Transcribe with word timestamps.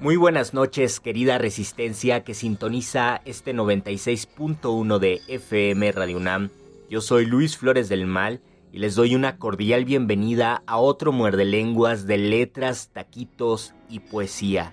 Muy 0.00 0.16
buenas 0.16 0.54
noches, 0.54 0.98
querida 0.98 1.36
Resistencia 1.36 2.24
que 2.24 2.32
sintoniza 2.32 3.20
este 3.26 3.52
96.1 3.54 4.98
de 4.98 5.20
FM 5.28 5.92
Radio 5.92 6.16
UNAM. 6.16 6.48
Yo 6.88 7.02
soy 7.02 7.26
Luis 7.26 7.58
Flores 7.58 7.90
del 7.90 8.06
Mal 8.06 8.40
y 8.72 8.78
les 8.78 8.94
doy 8.94 9.14
una 9.14 9.36
cordial 9.36 9.84
bienvenida 9.84 10.62
a 10.66 10.78
otro 10.78 11.12
muerde 11.12 11.44
lenguas 11.44 12.06
de 12.06 12.16
letras, 12.16 12.88
taquitos 12.94 13.74
y 13.90 14.00
poesía. 14.00 14.72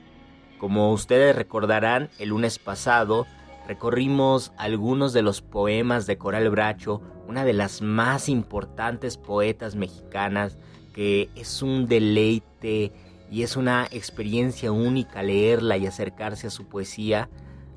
Como 0.60 0.94
ustedes 0.94 1.36
recordarán, 1.36 2.10
el 2.20 2.30
lunes 2.30 2.58
pasado 2.58 3.28
recorrimos 3.68 4.54
algunos 4.58 5.12
de 5.12 5.24
los 5.24 5.42
poemas 5.42 6.08
de 6.08 6.18
Coral 6.18 6.50
Bracho, 6.50 7.02
una 7.28 7.44
de 7.44 7.52
las 7.52 7.82
más 7.82 8.30
importantes 8.30 9.18
poetas 9.18 9.76
mexicanas, 9.76 10.58
que 10.94 11.30
es 11.36 11.62
un 11.62 11.86
deleite 11.86 12.94
y 13.30 13.44
es 13.44 13.58
una 13.58 13.88
experiencia 13.92 14.72
única 14.72 15.24
leerla 15.24 15.78
y 15.78 15.86
acercarse 15.86 16.48
a 16.48 16.52
su 16.52 16.66
poesía. 16.66 17.30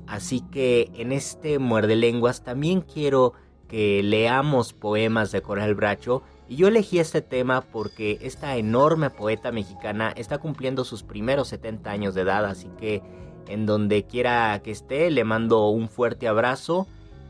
Así 0.07 0.41
que 0.41 0.91
en 0.95 1.11
este 1.11 1.59
Muerde 1.59 1.95
Lenguas 1.95 2.43
también 2.43 2.81
quiero 2.81 3.33
que 3.67 4.03
leamos 4.03 4.73
poemas 4.73 5.31
de 5.31 5.41
Coral 5.41 5.75
Bracho. 5.75 6.23
Y 6.49 6.57
yo 6.57 6.67
elegí 6.67 6.99
este 6.99 7.21
tema 7.21 7.61
porque 7.61 8.19
esta 8.21 8.57
enorme 8.57 9.09
poeta 9.09 9.51
mexicana 9.51 10.11
está 10.15 10.39
cumpliendo 10.39 10.83
sus 10.83 11.03
primeros 11.03 11.47
70 11.47 11.89
años 11.89 12.13
de 12.13 12.21
edad, 12.21 12.45
así 12.45 12.69
que 12.77 13.01
en 13.47 13.65
donde 13.65 14.03
quiera 14.03 14.59
que 14.61 14.71
esté 14.71 15.09
le 15.11 15.23
mando 15.23 15.69
un 15.69 15.87
fuerte 15.87 16.27
abrazo. 16.27 16.87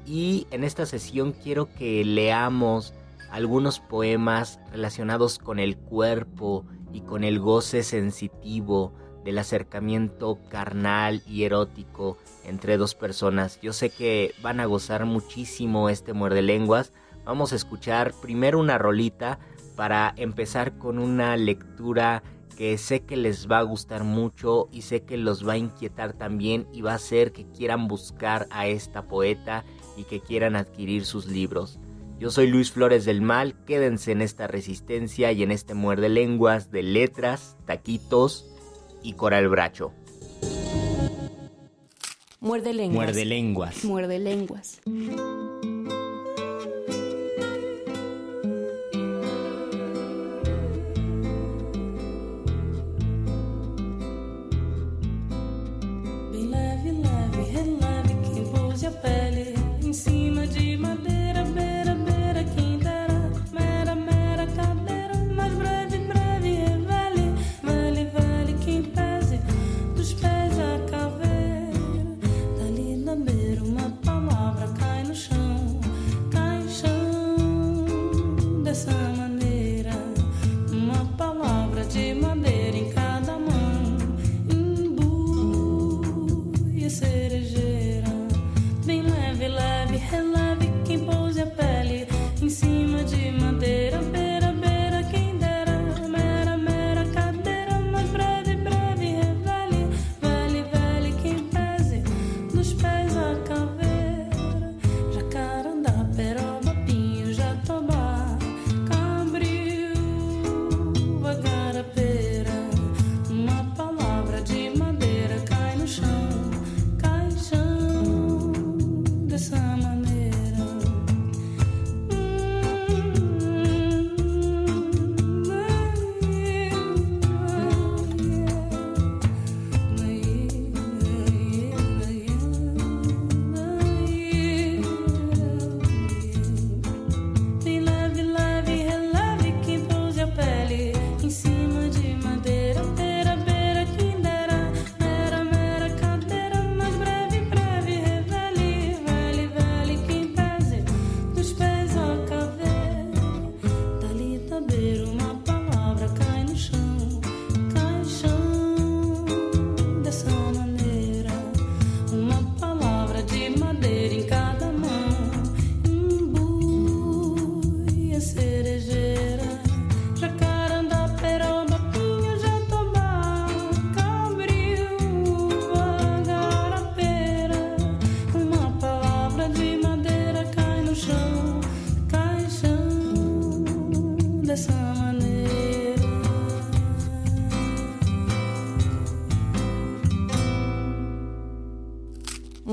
Y 0.08 0.48
en 0.50 0.64
esta 0.64 0.88
sesión 0.88 1.32
quiero 1.32 1.72
que 1.74 2.04
leamos 2.04 2.96
algunos 3.32 3.80
poemas 3.80 4.60
relacionados 4.72 5.38
con 5.38 5.60
el 5.60 5.78
cuerpo 5.78 6.66
y 6.94 7.02
con 7.02 7.24
el 7.24 7.40
goce 7.40 7.84
sensitivo 7.84 8.94
del 9.24 9.38
acercamiento 9.38 10.40
carnal 10.50 11.22
y 11.28 11.44
erótico 11.44 12.18
entre 12.44 12.78
dos 12.78 12.96
personas. 12.96 13.60
Yo 13.62 13.74
sé 13.74 13.90
que 13.90 14.34
van 14.42 14.60
a 14.60 14.66
gozar 14.66 15.06
muchísimo 15.06 15.90
este 15.90 16.14
muerde 16.14 16.42
lenguas. 16.42 16.92
Vamos 17.24 17.54
a 17.54 17.56
escuchar 17.56 18.14
primero 18.22 18.60
una 18.60 18.78
rolita 18.78 19.40
para 19.76 20.14
empezar 20.18 20.78
con 20.78 20.98
una 20.98 21.38
lectura 21.38 22.24
que 22.58 22.78
sé 22.78 23.04
que 23.04 23.18
les 23.18 23.50
va 23.50 23.60
a 23.60 23.64
gustar 23.64 24.04
mucho 24.04 24.68
y 24.72 24.82
sé 24.82 25.04
que 25.04 25.18
los 25.18 25.48
va 25.48 25.54
a 25.54 25.58
inquietar 25.58 26.14
también 26.14 26.68
y 26.74 26.82
va 26.82 26.92
a 26.92 26.96
hacer 26.96 27.32
que 27.32 27.48
quieran 27.48 27.88
buscar 27.88 28.48
a 28.52 28.68
esta 28.68 29.08
poeta 29.08 29.64
y 29.98 30.04
que 30.04 30.20
quieran 30.20 30.56
adquirir 30.56 31.06
sus 31.06 31.28
libros. 31.28 31.80
Yo 32.22 32.30
soy 32.30 32.46
Luis 32.46 32.72
Flores 32.72 33.04
del 33.04 33.20
Mal, 33.24 33.56
quédense 33.66 34.12
en 34.12 34.22
esta 34.22 34.46
resistencia 34.46 35.32
y 35.32 35.42
en 35.42 35.50
este 35.50 35.74
muerde 35.74 36.08
lenguas 36.08 36.70
de 36.70 36.84
letras, 36.84 37.58
taquitos 37.66 38.46
y 39.02 39.14
coral 39.14 39.50
bracho. 39.50 39.92
Muerde 42.40 42.76
lenguas. 42.76 43.08
Muerde 43.08 43.26
lenguas. 43.26 43.86
Muerde 43.86 44.20
lenguas. 44.20 44.82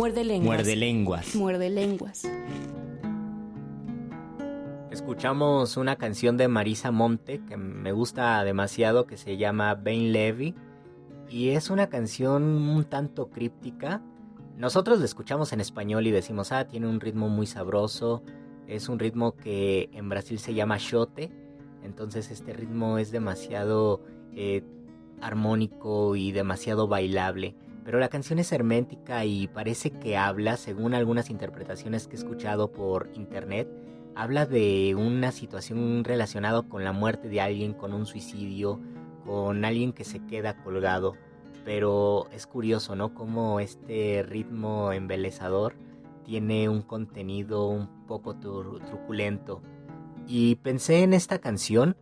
Muerde 0.09 0.25
lenguas. 0.25 0.57
Muerde 0.57 0.77
lenguas. 0.77 1.35
Muerde 1.35 1.69
lenguas. 1.69 2.23
Escuchamos 4.91 5.77
una 5.77 5.97
canción 5.97 6.39
de 6.39 6.49
Marisa 6.49 6.91
Monte 6.91 7.43
que 7.47 7.59
me 7.59 7.93
gusta 7.93 8.43
demasiado 8.43 9.07
que 9.07 9.19
se 9.19 9.37
llama 9.37 9.75
Bain 9.75 10.15
Levy 10.15 10.55
y 11.29 11.51
es 11.51 11.69
una 11.69 11.91
canción 11.91 12.43
un 12.43 12.85
tanto 12.85 13.29
críptica. 13.29 14.01
Nosotros 14.57 14.99
la 14.99 15.05
escuchamos 15.05 15.53
en 15.53 15.61
español 15.61 16.07
y 16.07 16.11
decimos, 16.11 16.53
ah, 16.53 16.67
tiene 16.67 16.89
un 16.89 17.01
ritmo 17.01 17.29
muy 17.29 17.45
sabroso, 17.45 18.23
es 18.67 18.89
un 18.89 18.99
ritmo 18.99 19.37
que 19.37 19.91
en 19.93 20.09
Brasil 20.09 20.39
se 20.39 20.55
llama 20.55 20.79
shote, 20.79 21.31
entonces 21.83 22.31
este 22.31 22.55
ritmo 22.55 22.97
es 22.97 23.11
demasiado 23.11 24.03
eh, 24.33 24.65
armónico 25.21 26.17
y 26.17 26.33
demasiado 26.33 26.89
bailable. 26.89 27.55
Pero 27.89 28.01
la 28.01 28.11
canción 28.11 28.39
es 28.39 28.53
hermética 28.53 29.25
y 29.25 29.49
parece 29.49 29.91
que 29.91 30.19
habla, 30.19 30.59
según 30.59 30.93
algunas 30.93 31.31
interpretaciones 31.31 32.07
que 32.07 32.17
he 32.17 32.19
escuchado 32.19 32.71
por 32.71 33.09
internet, 33.15 33.67
habla 34.15 34.45
de 34.45 34.95
una 34.95 35.33
situación 35.33 36.05
relacionada 36.05 36.61
con 36.61 36.85
la 36.85 36.93
muerte 36.93 37.31
de 37.31 37.41
alguien, 37.41 37.73
con 37.73 37.95
un 37.95 38.05
suicidio, 38.05 38.79
con 39.25 39.65
alguien 39.65 39.95
que 39.95 40.05
se 40.05 40.23
queda 40.27 40.63
colgado. 40.63 41.15
Pero 41.65 42.29
es 42.31 42.47
curioso, 42.47 42.95
¿no? 42.95 43.15
Cómo 43.15 43.59
este 43.59 44.23
ritmo 44.23 44.93
embelezador 44.93 45.75
tiene 46.27 46.69
un 46.69 46.83
contenido 46.83 47.69
un 47.69 48.05
poco 48.07 48.37
truculento. 48.37 49.63
Y 50.27 50.57
pensé 50.57 51.05
en 51.05 51.15
esta 51.15 51.39
canción 51.39 51.97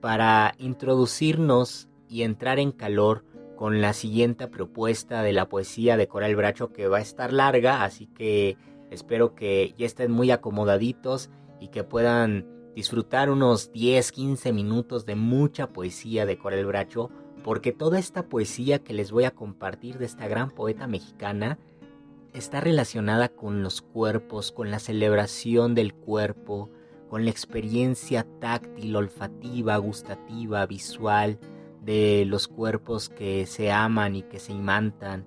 para 0.00 0.54
introducirnos 0.58 1.88
y 2.08 2.22
entrar 2.22 2.58
en 2.58 2.72
calor 2.72 3.29
con 3.60 3.82
la 3.82 3.92
siguiente 3.92 4.48
propuesta 4.48 5.22
de 5.22 5.34
la 5.34 5.46
poesía 5.46 5.98
de 5.98 6.08
Coral 6.08 6.34
Bracho 6.34 6.72
que 6.72 6.88
va 6.88 6.96
a 6.96 7.02
estar 7.02 7.30
larga, 7.30 7.84
así 7.84 8.06
que 8.06 8.56
espero 8.90 9.34
que 9.34 9.74
ya 9.76 9.84
estén 9.84 10.10
muy 10.10 10.30
acomodaditos 10.30 11.28
y 11.60 11.68
que 11.68 11.84
puedan 11.84 12.46
disfrutar 12.74 13.28
unos 13.28 13.70
10, 13.70 14.12
15 14.12 14.54
minutos 14.54 15.04
de 15.04 15.14
mucha 15.14 15.66
poesía 15.74 16.24
de 16.24 16.38
Coral 16.38 16.64
Bracho, 16.64 17.10
porque 17.44 17.72
toda 17.72 17.98
esta 17.98 18.30
poesía 18.30 18.78
que 18.78 18.94
les 18.94 19.12
voy 19.12 19.24
a 19.24 19.32
compartir 19.32 19.98
de 19.98 20.06
esta 20.06 20.26
gran 20.26 20.50
poeta 20.50 20.86
mexicana 20.86 21.58
está 22.32 22.62
relacionada 22.62 23.28
con 23.28 23.62
los 23.62 23.82
cuerpos, 23.82 24.52
con 24.52 24.70
la 24.70 24.78
celebración 24.78 25.74
del 25.74 25.92
cuerpo, 25.92 26.70
con 27.10 27.26
la 27.26 27.30
experiencia 27.30 28.26
táctil, 28.40 28.96
olfativa, 28.96 29.76
gustativa, 29.76 30.64
visual 30.64 31.38
de 31.82 32.24
los 32.26 32.48
cuerpos 32.48 33.08
que 33.08 33.46
se 33.46 33.72
aman 33.72 34.16
y 34.16 34.22
que 34.22 34.38
se 34.38 34.52
imantan. 34.52 35.24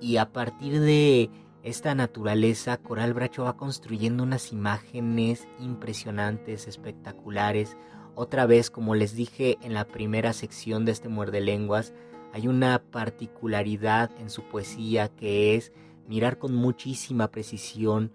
Y 0.00 0.18
a 0.18 0.32
partir 0.32 0.80
de 0.80 1.30
esta 1.62 1.94
naturaleza, 1.94 2.76
Coral 2.76 3.14
Bracho 3.14 3.44
va 3.44 3.56
construyendo 3.56 4.22
unas 4.22 4.52
imágenes 4.52 5.48
impresionantes, 5.58 6.68
espectaculares. 6.68 7.76
Otra 8.14 8.46
vez, 8.46 8.70
como 8.70 8.94
les 8.94 9.16
dije 9.16 9.58
en 9.62 9.74
la 9.74 9.86
primera 9.86 10.32
sección 10.32 10.84
de 10.84 10.92
este 10.92 11.08
Muerde 11.08 11.40
Lenguas, 11.40 11.92
hay 12.32 12.48
una 12.48 12.82
particularidad 12.82 14.10
en 14.20 14.30
su 14.30 14.42
poesía 14.44 15.08
que 15.08 15.56
es 15.56 15.72
mirar 16.06 16.38
con 16.38 16.54
muchísima 16.54 17.30
precisión 17.30 18.12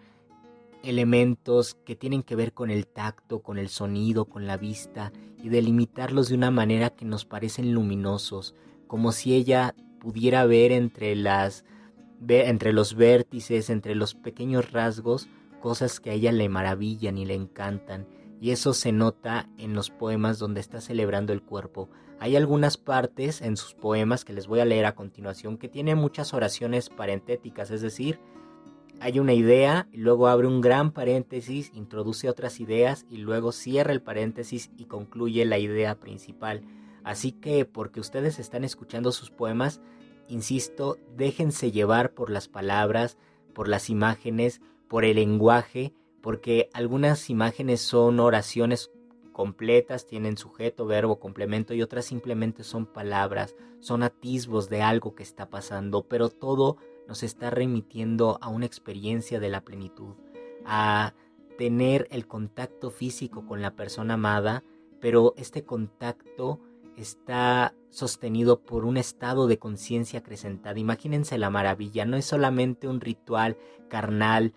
elementos 0.83 1.75
que 1.85 1.95
tienen 1.95 2.23
que 2.23 2.35
ver 2.35 2.53
con 2.53 2.71
el 2.71 2.87
tacto, 2.87 3.41
con 3.41 3.57
el 3.57 3.69
sonido, 3.69 4.25
con 4.25 4.47
la 4.47 4.57
vista 4.57 5.11
y 5.37 5.49
delimitarlos 5.49 6.29
de 6.29 6.35
una 6.35 6.51
manera 6.51 6.91
que 6.91 7.05
nos 7.05 7.25
parecen 7.25 7.73
luminosos, 7.73 8.55
como 8.87 9.11
si 9.11 9.33
ella 9.33 9.75
pudiera 9.99 10.45
ver 10.45 10.71
entre 10.71 11.15
las 11.15 11.65
entre 12.27 12.71
los 12.71 12.95
vértices, 12.95 13.69
entre 13.69 13.95
los 13.95 14.13
pequeños 14.13 14.71
rasgos, 14.71 15.27
cosas 15.59 15.99
que 15.99 16.11
a 16.11 16.13
ella 16.13 16.31
le 16.31 16.49
maravillan 16.49 17.17
y 17.17 17.25
le 17.25 17.33
encantan, 17.33 18.07
y 18.39 18.51
eso 18.51 18.73
se 18.73 18.91
nota 18.91 19.49
en 19.57 19.73
los 19.73 19.89
poemas 19.89 20.37
donde 20.37 20.59
está 20.59 20.81
celebrando 20.81 21.33
el 21.33 21.41
cuerpo. 21.41 21.89
Hay 22.19 22.35
algunas 22.35 22.77
partes 22.77 23.41
en 23.41 23.57
sus 23.57 23.73
poemas 23.73 24.23
que 24.23 24.33
les 24.33 24.45
voy 24.45 24.59
a 24.59 24.65
leer 24.65 24.85
a 24.85 24.93
continuación 24.93 25.57
que 25.57 25.69
tienen 25.69 25.97
muchas 25.97 26.33
oraciones 26.35 26.89
parentéticas, 26.89 27.71
es 27.71 27.81
decir, 27.81 28.19
hay 29.01 29.17
una 29.17 29.33
idea, 29.33 29.87
luego 29.93 30.27
abre 30.27 30.45
un 30.45 30.61
gran 30.61 30.91
paréntesis, 30.91 31.71
introduce 31.73 32.29
otras 32.29 32.59
ideas 32.59 33.07
y 33.09 33.17
luego 33.17 33.51
cierra 33.51 33.93
el 33.93 34.03
paréntesis 34.03 34.69
y 34.77 34.85
concluye 34.85 35.43
la 35.43 35.57
idea 35.57 35.99
principal. 35.99 36.61
Así 37.03 37.31
que 37.31 37.65
porque 37.65 37.99
ustedes 37.99 38.37
están 38.37 38.63
escuchando 38.63 39.11
sus 39.11 39.31
poemas, 39.31 39.81
insisto, 40.27 40.99
déjense 41.17 41.71
llevar 41.71 42.13
por 42.13 42.29
las 42.29 42.47
palabras, 42.47 43.17
por 43.55 43.67
las 43.67 43.89
imágenes, 43.89 44.61
por 44.87 45.03
el 45.03 45.15
lenguaje, 45.15 45.95
porque 46.21 46.69
algunas 46.71 47.31
imágenes 47.31 47.81
son 47.81 48.19
oraciones 48.19 48.91
completas, 49.33 50.05
tienen 50.05 50.37
sujeto, 50.37 50.85
verbo, 50.85 51.19
complemento 51.19 51.73
y 51.73 51.81
otras 51.81 52.05
simplemente 52.05 52.63
son 52.63 52.85
palabras, 52.85 53.55
son 53.79 54.03
atisbos 54.03 54.69
de 54.69 54.83
algo 54.83 55.15
que 55.15 55.23
está 55.23 55.49
pasando, 55.49 56.03
pero 56.07 56.29
todo 56.29 56.77
nos 57.07 57.23
está 57.23 57.49
remitiendo 57.49 58.37
a 58.41 58.49
una 58.49 58.65
experiencia 58.65 59.39
de 59.39 59.49
la 59.49 59.61
plenitud, 59.61 60.15
a 60.65 61.13
tener 61.57 62.07
el 62.11 62.27
contacto 62.27 62.89
físico 62.91 63.45
con 63.45 63.61
la 63.61 63.75
persona 63.75 64.15
amada, 64.15 64.63
pero 64.99 65.33
este 65.37 65.63
contacto 65.63 66.59
está 66.95 67.73
sostenido 67.89 68.61
por 68.61 68.85
un 68.85 68.97
estado 68.97 69.47
de 69.47 69.59
conciencia 69.59 70.19
acrecentada. 70.19 70.79
Imagínense 70.79 71.37
la 71.37 71.49
maravilla, 71.49 72.05
no 72.05 72.17
es 72.17 72.25
solamente 72.25 72.87
un 72.87 73.01
ritual 73.01 73.57
carnal 73.89 74.53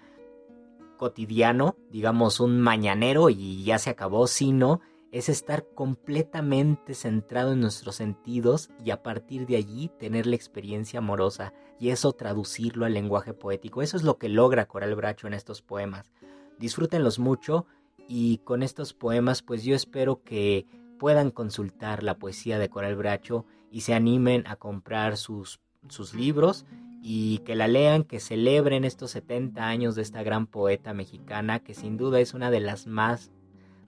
cotidiano, 0.97 1.77
digamos 1.91 2.41
un 2.41 2.61
mañanero 2.61 3.29
y 3.31 3.65
ya 3.65 3.79
se 3.79 3.91
acabó, 3.91 4.27
sino 4.27 4.81
es 5.15 5.29
estar 5.29 5.65
completamente 5.77 6.93
centrado 6.93 7.53
en 7.53 7.61
nuestros 7.61 7.95
sentidos 7.95 8.71
y 8.85 8.91
a 8.91 9.05
partir 9.05 9.47
de 9.47 9.55
allí 9.55 9.89
tener 10.01 10.27
la 10.27 10.35
experiencia 10.35 10.99
amorosa 10.99 11.53
y 11.79 11.91
eso 11.91 12.15
traducirlo 12.15 12.85
al 12.85 12.95
lenguaje 12.95 13.33
poético. 13.33 13.81
Eso 13.81 13.97
es 13.97 14.03
lo 14.03 14.19
que 14.19 14.29
logra 14.29 14.67
Coral 14.67 14.97
Bracho 14.97 15.29
en 15.29 15.35
estos 15.35 15.63
poemas. 15.63 16.11
Disfrútenlos 16.59 17.21
mucho 17.21 17.65
y 18.09 18.39
con 18.39 18.65
estos 18.65 18.93
poemas 18.93 19.43
pues 19.43 19.63
yo 19.63 19.77
espero 19.77 20.25
que 20.25 20.67
puedan 20.99 21.31
consultar 21.31 22.03
la 22.03 22.19
poesía 22.19 22.59
de 22.59 22.69
Coral 22.69 22.97
Bracho 22.97 23.47
y 23.71 23.83
se 23.83 23.95
animen 23.95 24.43
a 24.49 24.57
comprar 24.57 25.17
sus, 25.17 25.61
sus 25.89 26.13
libros 26.13 26.67
y 27.01 27.39
que 27.45 27.55
la 27.55 27.69
lean, 27.69 28.03
que 28.03 28.19
celebren 28.19 28.85
estos 28.85 29.13
70 29.13 29.65
años 29.65 29.95
de 29.95 30.03
esta 30.03 30.25
gran 30.25 30.49
poeta 30.49 30.93
mexicana 30.93 31.61
que 31.61 31.75
sin 31.75 31.97
duda 31.97 32.19
es 32.19 32.35
una 32.35 32.51
de 32.51 32.59
las 32.59 32.89
más 32.89 33.31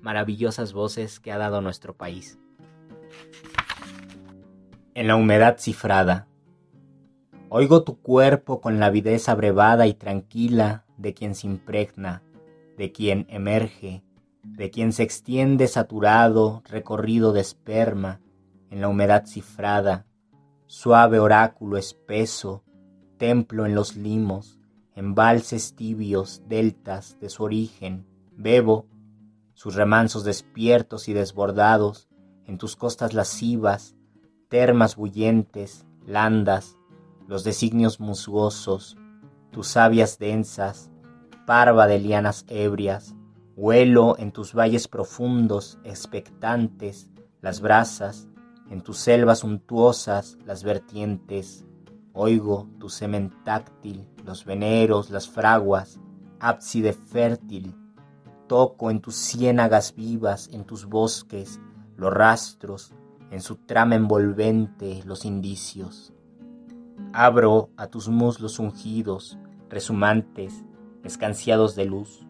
maravillosas 0.06 0.72
voces 0.72 1.18
que 1.18 1.32
ha 1.32 1.36
dado 1.36 1.60
nuestro 1.60 1.96
país. 1.96 2.38
En 4.94 5.08
la 5.08 5.16
humedad 5.16 5.58
cifrada. 5.58 6.28
Oigo 7.48 7.82
tu 7.82 8.00
cuerpo 8.00 8.60
con 8.60 8.78
la 8.78 8.86
avidez 8.86 9.28
abrevada 9.28 9.88
y 9.88 9.94
tranquila 9.94 10.84
de 10.96 11.12
quien 11.12 11.34
se 11.34 11.48
impregna, 11.48 12.22
de 12.78 12.92
quien 12.92 13.26
emerge, 13.28 14.04
de 14.44 14.70
quien 14.70 14.92
se 14.92 15.02
extiende 15.02 15.66
saturado, 15.66 16.62
recorrido 16.66 17.32
de 17.32 17.40
esperma, 17.40 18.20
en 18.70 18.80
la 18.80 18.86
humedad 18.86 19.26
cifrada, 19.26 20.06
suave 20.66 21.18
oráculo 21.18 21.78
espeso, 21.78 22.62
templo 23.18 23.66
en 23.66 23.74
los 23.74 23.96
limos, 23.96 24.60
embalses 24.94 25.74
tibios, 25.74 26.42
deltas 26.46 27.18
de 27.18 27.28
su 27.28 27.42
origen, 27.42 28.06
bebo, 28.36 28.86
sus 29.56 29.74
remansos 29.74 30.22
despiertos 30.22 31.08
y 31.08 31.14
desbordados, 31.14 32.08
en 32.44 32.58
tus 32.58 32.76
costas 32.76 33.14
lascivas, 33.14 33.96
termas 34.48 34.94
bullentes, 34.94 35.84
landas, 36.06 36.76
los 37.26 37.42
designios 37.42 37.98
musgosos, 37.98 38.96
tus 39.50 39.66
sabias 39.66 40.18
densas, 40.18 40.90
parva 41.46 41.86
de 41.86 41.98
lianas 41.98 42.44
ebrias, 42.48 43.16
Huelo 43.56 44.16
en 44.18 44.32
tus 44.32 44.52
valles 44.52 44.86
profundos, 44.86 45.78
expectantes, 45.82 47.08
las 47.40 47.62
brasas, 47.62 48.28
en 48.68 48.82
tus 48.82 48.98
selvas 48.98 49.44
untuosas, 49.44 50.36
las 50.44 50.62
vertientes. 50.62 51.64
Oigo 52.12 52.68
tu 52.78 52.90
semen 52.90 53.32
táctil, 53.44 54.06
los 54.26 54.44
veneros, 54.44 55.08
las 55.08 55.26
fraguas, 55.26 55.98
ábside 56.38 56.92
fértil. 56.92 57.74
Toco 58.46 58.90
en 58.90 59.00
tus 59.00 59.16
ciénagas 59.16 59.94
vivas, 59.94 60.48
en 60.52 60.64
tus 60.64 60.86
bosques, 60.86 61.60
los 61.96 62.12
rastros, 62.12 62.94
en 63.30 63.40
su 63.40 63.56
trama 63.56 63.96
envolvente, 63.96 65.02
los 65.04 65.24
indicios. 65.24 66.12
Abro 67.12 67.70
a 67.76 67.88
tus 67.88 68.08
muslos 68.08 68.58
ungidos, 68.58 69.38
resumantes, 69.68 70.64
escanciados 71.02 71.74
de 71.74 71.86
luz. 71.86 72.26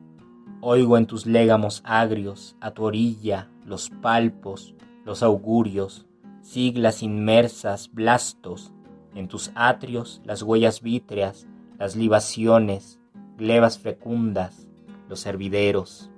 Oigo 0.60 0.96
en 0.96 1.06
tus 1.06 1.26
légamos 1.26 1.82
agrios, 1.84 2.56
a 2.60 2.70
tu 2.70 2.84
orilla, 2.84 3.50
los 3.64 3.90
palpos, 3.90 4.74
los 5.04 5.22
augurios, 5.22 6.06
siglas 6.40 7.02
inmersas, 7.02 7.90
blastos, 7.92 8.72
en 9.14 9.28
tus 9.28 9.50
atrios 9.54 10.20
las 10.24 10.42
huellas 10.42 10.82
vítreas, 10.82 11.46
las 11.78 11.96
libaciones, 11.96 13.00
glebas 13.36 13.78
fecundas, 13.78 14.65
los 15.08 15.26
hervideros. 15.26 16.10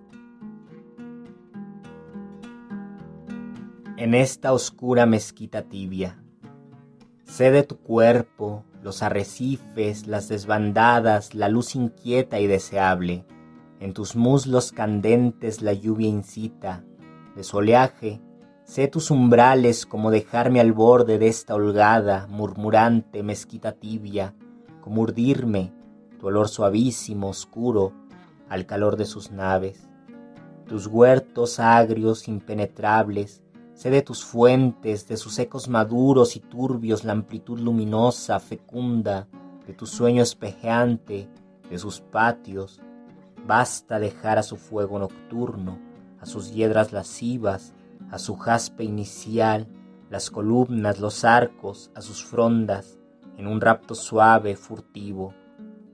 En 3.96 4.14
esta 4.14 4.52
oscura 4.52 5.06
mezquita 5.06 5.62
tibia, 5.62 6.22
sé 7.24 7.50
de 7.50 7.64
tu 7.64 7.78
cuerpo, 7.78 8.64
los 8.82 9.02
arrecifes, 9.02 10.06
las 10.06 10.28
desbandadas, 10.28 11.34
la 11.34 11.48
luz 11.48 11.74
inquieta 11.74 12.38
y 12.38 12.46
deseable. 12.46 13.24
En 13.80 13.92
tus 13.92 14.16
muslos 14.16 14.72
candentes 14.72 15.62
la 15.62 15.72
lluvia 15.72 16.08
incita, 16.08 16.84
de 17.36 17.44
soleaje, 17.44 18.20
sé 18.64 18.88
tus 18.88 19.10
umbrales 19.10 19.86
como 19.86 20.10
dejarme 20.10 20.60
al 20.60 20.72
borde 20.72 21.18
de 21.18 21.28
esta 21.28 21.54
holgada, 21.54 22.26
murmurante 22.28 23.22
mezquita 23.22 23.72
tibia, 23.72 24.34
como 24.80 25.02
urdirme, 25.02 25.72
tu 26.18 26.28
olor 26.28 26.48
suavísimo, 26.48 27.28
oscuro, 27.28 27.92
al 28.48 28.66
calor 28.66 28.96
de 28.96 29.04
sus 29.04 29.30
naves. 29.30 29.88
Tus 30.66 30.86
huertos 30.86 31.60
agrios, 31.60 32.28
impenetrables, 32.28 33.42
Sé 33.78 33.90
de 33.90 34.02
tus 34.02 34.24
fuentes, 34.24 35.06
de 35.06 35.16
sus 35.16 35.38
ecos 35.38 35.68
maduros 35.68 36.34
y 36.34 36.40
turbios 36.40 37.04
la 37.04 37.12
amplitud 37.12 37.60
luminosa, 37.60 38.40
fecunda, 38.40 39.28
de 39.68 39.72
tu 39.72 39.86
sueño 39.86 40.20
espejeante, 40.20 41.30
de 41.70 41.78
sus 41.78 42.00
patios. 42.00 42.80
Basta 43.46 44.00
dejar 44.00 44.36
a 44.36 44.42
su 44.42 44.56
fuego 44.56 44.98
nocturno, 44.98 45.78
a 46.20 46.26
sus 46.26 46.52
hiedras 46.52 46.92
lascivas, 46.92 47.72
a 48.10 48.18
su 48.18 48.34
jaspe 48.34 48.82
inicial, 48.82 49.68
las 50.10 50.28
columnas, 50.28 50.98
los 50.98 51.24
arcos, 51.24 51.92
a 51.94 52.00
sus 52.00 52.24
frondas, 52.24 52.98
en 53.36 53.46
un 53.46 53.60
rapto 53.60 53.94
suave, 53.94 54.56
furtivo. 54.56 55.34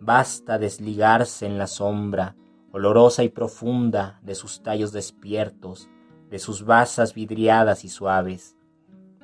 Basta 0.00 0.56
desligarse 0.56 1.44
en 1.44 1.58
la 1.58 1.66
sombra, 1.66 2.34
olorosa 2.74 3.22
y 3.22 3.28
profunda, 3.28 4.18
de 4.24 4.34
sus 4.34 4.64
tallos 4.64 4.90
despiertos, 4.90 5.88
de 6.28 6.40
sus 6.40 6.64
basas 6.64 7.14
vidriadas 7.14 7.84
y 7.84 7.88
suaves. 7.88 8.56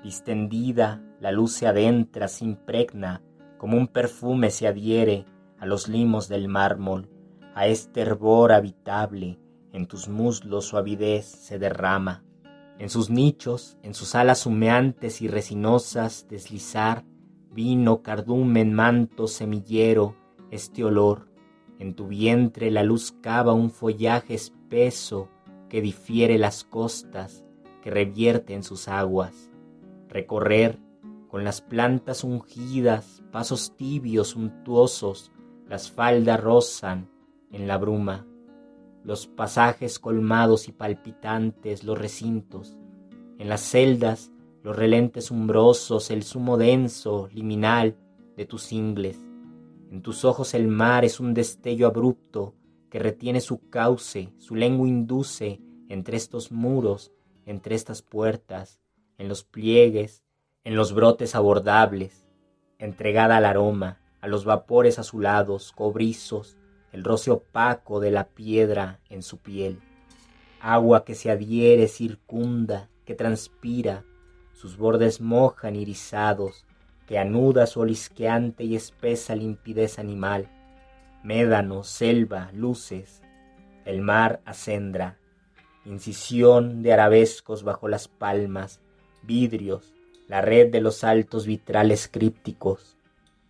Distendida, 0.04 1.02
la 1.19 1.33
luz 1.33 1.54
se 1.54 1.66
adentra, 1.66 2.28
se 2.28 2.45
impregna, 2.45 3.25
como 3.59 3.76
un 3.76 3.88
perfume 3.88 4.50
se 4.50 4.69
adhiere 4.69 5.25
a 5.59 5.66
los 5.66 5.88
limos 5.88 6.28
del 6.28 6.47
mármol, 6.47 7.11
a 7.57 7.66
este 7.66 8.02
hervor 8.02 8.52
habitable, 8.52 9.40
en 9.73 9.88
tus 9.88 10.09
muslos 10.09 10.66
su 10.66 10.76
avidez 10.76 11.26
se 11.26 11.59
derrama. 11.59 12.23
En 12.78 12.88
sus 12.88 13.11
nichos, 13.11 13.78
en 13.83 13.95
sus 13.95 14.14
alas 14.14 14.47
humeantes 14.47 15.23
y 15.23 15.26
resinosas, 15.26 16.28
deslizar 16.28 17.04
vino, 17.50 18.00
cardumen, 18.00 18.73
manto, 18.75 19.26
semillero, 19.26 20.14
este 20.52 20.85
olor. 20.85 21.30
En 21.81 21.95
tu 21.95 22.09
vientre 22.09 22.71
la 22.71 22.83
luz 22.83 23.11
cava 23.23 23.55
un 23.55 23.71
follaje 23.71 24.35
espeso, 24.35 25.31
que 25.71 25.81
difiere 25.81 26.37
las 26.37 26.63
costas, 26.63 27.43
que 27.81 27.91
revierte 27.91 28.53
en 28.53 28.63
sus 28.63 28.87
aguas. 28.87 29.51
Recorrer 30.11 30.79
con 31.29 31.43
las 31.43 31.63
plantas 31.63 32.23
ungidas, 32.23 33.23
pasos 33.33 33.77
tibios, 33.79 34.37
untuosos, 34.37 35.33
las 35.67 35.91
faldas 35.91 36.39
rozan 36.39 37.09
en 37.51 37.67
la 37.67 37.79
bruma, 37.79 38.27
los 39.03 39.27
pasajes 39.27 39.99
colmados 39.99 40.69
y 40.69 40.73
palpitantes, 40.73 41.83
los 41.83 41.97
recintos, 41.97 42.77
en 43.39 43.49
las 43.49 43.63
celdas, 43.63 44.31
los 44.63 44.77
relentes 44.77 45.31
umbrosos, 45.31 46.11
el 46.11 46.25
zumo 46.25 46.59
denso, 46.59 47.29
liminal 47.33 47.97
de 48.37 48.45
tus 48.45 48.71
ingles. 48.71 49.30
En 49.91 50.03
tus 50.03 50.25
ojos 50.25 50.55
el 50.55 50.69
mar 50.69 51.05
es 51.05 51.19
un 51.19 51.35
destello 51.35 51.89
abrupto, 51.89 52.55
que 52.91 53.01
retiene 53.01 53.41
su 53.41 53.69
cauce, 53.71 54.33
su 54.39 54.55
lengua 54.55 54.87
induce 54.87 55.61
entre 55.89 56.17
estos 56.17 56.53
muros, 56.53 57.13
entre 57.45 57.75
estas 57.75 58.01
puertas, 58.01 58.81
en 59.19 59.29
los 59.29 59.43
pliegues, 59.43 60.23
en 60.63 60.77
los 60.77 60.93
brotes 60.93 61.35
abordables, 61.35 62.25
entregada 62.79 63.39
al 63.39 63.45
aroma, 63.45 64.01
a 64.21 64.29
los 64.29 64.45
vapores 64.45 65.01
azulados, 65.01 65.73
cobrizos, 65.73 66.57
el 66.93 67.03
roce 67.03 67.33
opaco 67.33 67.99
de 67.99 68.13
la 68.13 68.29
piedra 68.29 69.01
en 69.09 69.23
su 69.23 69.39
piel. 69.39 69.81
Agua 70.61 71.05
que 71.05 71.17
se 71.17 71.33
adhiere, 71.33 71.89
circunda, 71.89 72.91
que 73.05 73.17
transpira, 73.17 74.05
sus 74.53 74.77
bordes 74.77 75.21
mojan 75.21 75.75
irisados, 75.75 76.65
que 77.11 77.19
anuda 77.19 77.67
su 77.67 77.81
olisqueante 77.81 78.62
y 78.62 78.76
espesa 78.76 79.35
limpidez 79.35 79.99
animal 79.99 80.49
médano, 81.25 81.83
selva, 81.83 82.52
luces, 82.55 83.21
el 83.85 84.00
mar 84.00 84.40
acendra, 84.45 85.19
incisión 85.85 86.85
de 86.85 86.93
arabescos 86.93 87.64
bajo 87.64 87.88
las 87.88 88.07
palmas, 88.07 88.81
vidrios, 89.25 89.93
la 90.29 90.40
red 90.40 90.71
de 90.71 90.81
los 90.81 91.02
altos 91.02 91.47
vitrales 91.47 92.07
crípticos, 92.07 92.97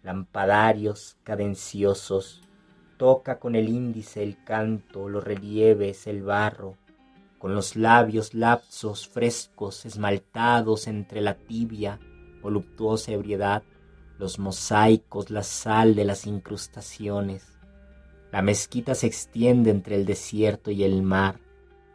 lampadarios 0.02 1.18
cadenciosos, 1.22 2.40
toca 2.96 3.38
con 3.38 3.54
el 3.54 3.68
índice 3.68 4.22
el 4.22 4.42
canto, 4.42 5.10
los 5.10 5.22
relieves, 5.22 6.06
el 6.06 6.22
barro, 6.22 6.76
con 7.38 7.54
los 7.54 7.76
labios 7.76 8.32
lapsos 8.32 9.06
frescos, 9.06 9.84
esmaltados 9.84 10.86
entre 10.86 11.20
la 11.20 11.34
tibia, 11.34 12.00
voluptuosa 12.42 13.12
ebriedad, 13.12 13.62
los 14.18 14.38
mosaicos, 14.38 15.30
la 15.30 15.42
sal 15.42 15.94
de 15.94 16.04
las 16.04 16.26
incrustaciones, 16.26 17.60
la 18.32 18.42
mezquita 18.42 18.94
se 18.94 19.08
extiende 19.08 19.70
entre 19.70 19.96
el 19.96 20.06
desierto 20.06 20.70
y 20.70 20.84
el 20.84 21.02
mar. 21.02 21.40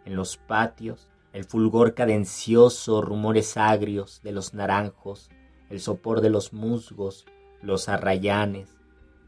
En 0.04 0.18
los 0.18 0.36
patios, 0.36 1.08
el 1.32 1.46
fulgor 1.46 1.94
cadencioso, 1.94 3.02
rumores 3.02 3.56
agrios 3.56 4.20
de 4.22 4.34
los 4.34 4.54
naranjos, 4.54 5.30
el 5.70 5.80
sopor 5.80 6.20
de 6.20 6.30
los 6.30 6.52
musgos, 6.52 7.26
los 7.62 7.88
arrayanes. 7.88 8.70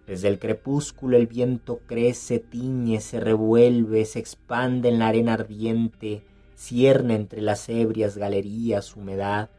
Desde 0.06 0.28
el 0.28 0.38
crepúsculo 0.38 1.16
el 1.16 1.28
viento 1.28 1.80
crece, 1.86 2.40
tiñe, 2.40 3.00
se 3.00 3.22
revuelve, 3.22 4.04
se 4.04 4.20
expande 4.20 4.90
en 4.90 5.00
la 5.00 5.08
arena 5.08 5.34
ardiente, 5.34 6.26
cierne 6.56 7.16
entre 7.16 7.42
las 7.42 7.70
ebrias 7.70 8.18
galerías 8.18 8.98
humedad, 8.98 9.50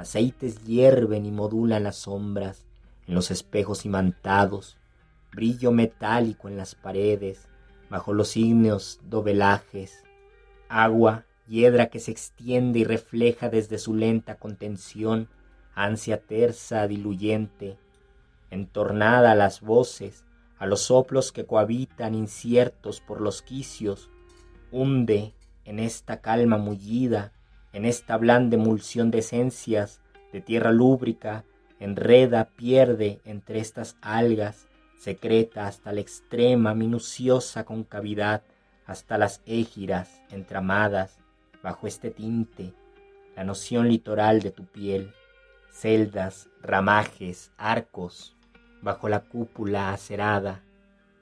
aceites 0.00 0.64
hierven 0.64 1.26
y 1.26 1.30
modulan 1.30 1.84
las 1.84 1.96
sombras 1.96 2.64
en 3.06 3.14
los 3.14 3.30
espejos 3.30 3.84
imantados, 3.84 4.76
brillo 5.32 5.72
metálico 5.72 6.48
en 6.48 6.56
las 6.56 6.74
paredes, 6.74 7.48
bajo 7.88 8.12
los 8.12 8.36
ígneos 8.36 9.00
dobelajes, 9.04 10.04
agua, 10.68 11.24
hiedra 11.48 11.86
que 11.88 11.98
se 11.98 12.12
extiende 12.12 12.80
y 12.80 12.84
refleja 12.84 13.48
desde 13.48 13.78
su 13.78 13.94
lenta 13.94 14.36
contención, 14.36 15.28
ansia 15.74 16.20
tersa, 16.20 16.86
diluyente, 16.86 17.78
entornada 18.50 19.32
a 19.32 19.34
las 19.34 19.60
voces, 19.60 20.24
a 20.58 20.66
los 20.66 20.82
soplos 20.82 21.32
que 21.32 21.46
cohabitan 21.46 22.14
inciertos 22.14 23.00
por 23.00 23.20
los 23.20 23.42
quicios, 23.42 24.10
hunde 24.70 25.34
en 25.64 25.80
esta 25.80 26.20
calma 26.20 26.58
mullida, 26.58 27.32
en 27.72 27.84
esta 27.84 28.16
blanda 28.16 28.56
emulsión 28.56 29.10
de 29.10 29.18
esencias, 29.18 30.00
de 30.32 30.40
tierra 30.40 30.72
lúbrica, 30.72 31.44
enreda, 31.78 32.50
pierde 32.56 33.20
entre 33.24 33.58
estas 33.60 33.96
algas, 34.00 34.68
secreta 34.98 35.66
hasta 35.66 35.92
la 35.92 36.00
extrema, 36.00 36.74
minuciosa 36.74 37.64
concavidad, 37.64 38.42
hasta 38.86 39.18
las 39.18 39.40
égiras 39.46 40.20
entramadas 40.30 41.18
bajo 41.62 41.86
este 41.86 42.10
tinte, 42.10 42.74
la 43.36 43.44
noción 43.44 43.88
litoral 43.88 44.40
de 44.40 44.50
tu 44.50 44.66
piel, 44.66 45.12
celdas, 45.70 46.48
ramajes, 46.62 47.52
arcos, 47.56 48.36
bajo 48.82 49.08
la 49.08 49.20
cúpula 49.20 49.92
acerada, 49.92 50.62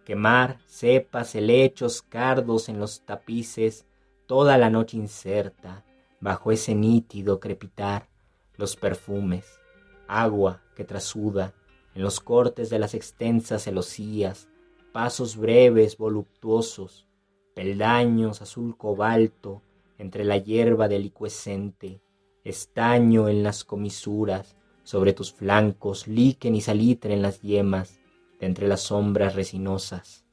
quemar 0.04 0.58
cepas, 0.66 1.34
helechos, 1.34 2.02
cardos 2.02 2.68
en 2.68 2.80
los 2.80 3.04
tapices, 3.04 3.86
toda 4.26 4.56
la 4.56 4.70
noche 4.70 4.96
inserta, 4.96 5.84
bajo 6.20 6.52
ese 6.52 6.74
nítido 6.74 7.40
crepitar, 7.40 8.08
los 8.56 8.76
perfumes, 8.76 9.60
agua 10.06 10.62
que 10.74 10.84
trasuda, 10.84 11.54
en 11.94 12.02
los 12.02 12.20
cortes 12.20 12.70
de 12.70 12.78
las 12.78 12.94
extensas 12.94 13.64
celosías, 13.64 14.48
pasos 14.92 15.36
breves, 15.36 15.96
voluptuosos, 15.96 17.06
peldaños 17.54 18.42
azul 18.42 18.76
cobalto 18.76 19.62
entre 19.98 20.24
la 20.24 20.38
hierba 20.38 20.88
delicuescente, 20.88 22.00
estaño 22.44 23.28
en 23.28 23.42
las 23.42 23.64
comisuras, 23.64 24.56
sobre 24.84 25.12
tus 25.12 25.32
flancos, 25.32 26.08
líquen 26.08 26.54
y 26.54 26.62
salitre 26.62 27.12
en 27.12 27.20
las 27.20 27.42
yemas, 27.42 27.98
de 28.40 28.46
entre 28.46 28.68
las 28.68 28.80
sombras 28.80 29.34
resinosas. 29.34 30.24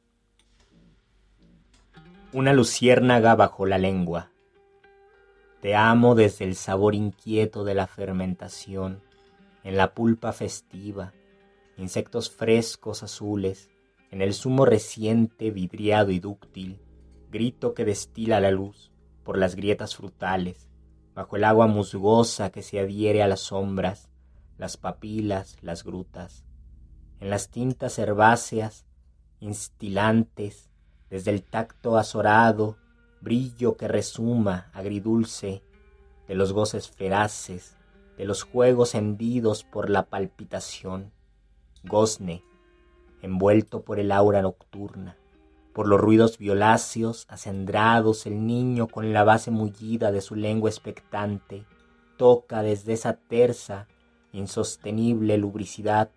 Una 2.32 2.54
luciérnaga 2.54 3.36
bajo 3.36 3.65
la 3.65 3.77
lengua. 3.77 4.32
Te 5.62 5.76
amo 5.76 6.16
desde 6.16 6.46
el 6.46 6.56
sabor 6.56 6.96
inquieto 6.96 7.64
de 7.64 7.74
la 7.74 7.88
fermentación, 7.88 9.02
en 9.64 9.78
la 9.78 9.94
pulpa 9.94 10.32
festiva, 10.32 11.14
insectos 11.78 12.30
frescos 12.30 13.04
azules, 13.04 13.70
en 14.12 14.22
el 14.22 14.34
zumo 14.34 14.66
reciente 14.66 15.52
vidriado 15.52 16.12
y 16.12 16.20
dúctil, 16.20 16.80
grito 17.32 17.74
que 17.74 17.84
destila 17.84 18.40
la 18.40 18.52
luz 18.52 18.92
por 19.24 19.38
las 19.38 19.56
grietas 19.56 19.96
frutales, 19.96 20.70
bajo 21.16 21.36
el 21.36 21.44
agua 21.44 21.68
musgosa 21.68 22.52
que 22.52 22.62
se 22.62 22.80
adhiere 22.80 23.24
a 23.24 23.28
las 23.28 23.40
sombras, 23.40 24.10
las 24.58 24.78
papilas, 24.78 25.58
las 25.62 25.84
grutas, 25.84 26.46
en 27.20 27.30
las 27.30 27.50
tintas 27.50 27.98
herbáceas, 27.98 28.86
instilantes, 29.40 30.70
desde 31.10 31.32
el 31.32 31.44
tacto 31.44 31.98
azorado, 31.98 32.78
brillo 33.25 33.75
que 33.75 33.88
resuma, 33.88 34.70
agridulce, 34.72 35.63
de 36.27 36.36
los 36.36 36.53
goces 36.53 36.89
feraces, 36.89 37.75
de 38.17 38.25
los 38.25 38.44
juegos 38.44 38.94
hendidos 38.94 39.63
por 39.63 39.89
la 39.89 40.05
palpitación, 40.05 41.12
gozne, 41.84 42.44
envuelto 43.24 43.82
por 43.82 44.00
el 44.00 44.12
aura 44.12 44.44
nocturna, 44.44 45.17
por 45.74 45.88
los 45.88 46.00
ruidos 46.00 46.38
violáceos, 46.38 47.25
acendrados, 47.27 48.27
el 48.27 48.46
niño 48.46 48.88
con 48.88 49.12
la 49.12 49.24
base 49.24 49.50
mullida 49.50 50.12
de 50.12 50.22
su 50.22 50.36
lengua 50.36 50.70
expectante, 50.70 51.65
toca 52.17 52.62
desde 52.62 52.94
esa 52.94 53.13
tersa, 53.13 53.88
insostenible 54.34 55.38
lubricidad 55.38 56.12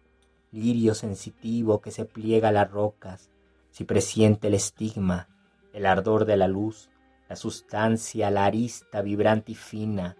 lirio 0.52 0.94
sensitivo 0.94 1.80
que 1.80 1.90
se 1.90 2.04
pliega 2.04 2.48
a 2.50 2.52
las 2.52 2.70
rocas, 2.70 3.30
si 3.70 3.84
presiente 3.84 4.48
el 4.48 4.54
estigma, 4.54 5.28
el 5.72 5.86
ardor 5.86 6.26
de 6.26 6.36
la 6.36 6.48
luz, 6.48 6.90
la 7.28 7.36
sustancia, 7.36 8.30
la 8.30 8.46
arista 8.46 9.02
vibrante 9.02 9.52
y 9.52 9.54
fina, 9.54 10.16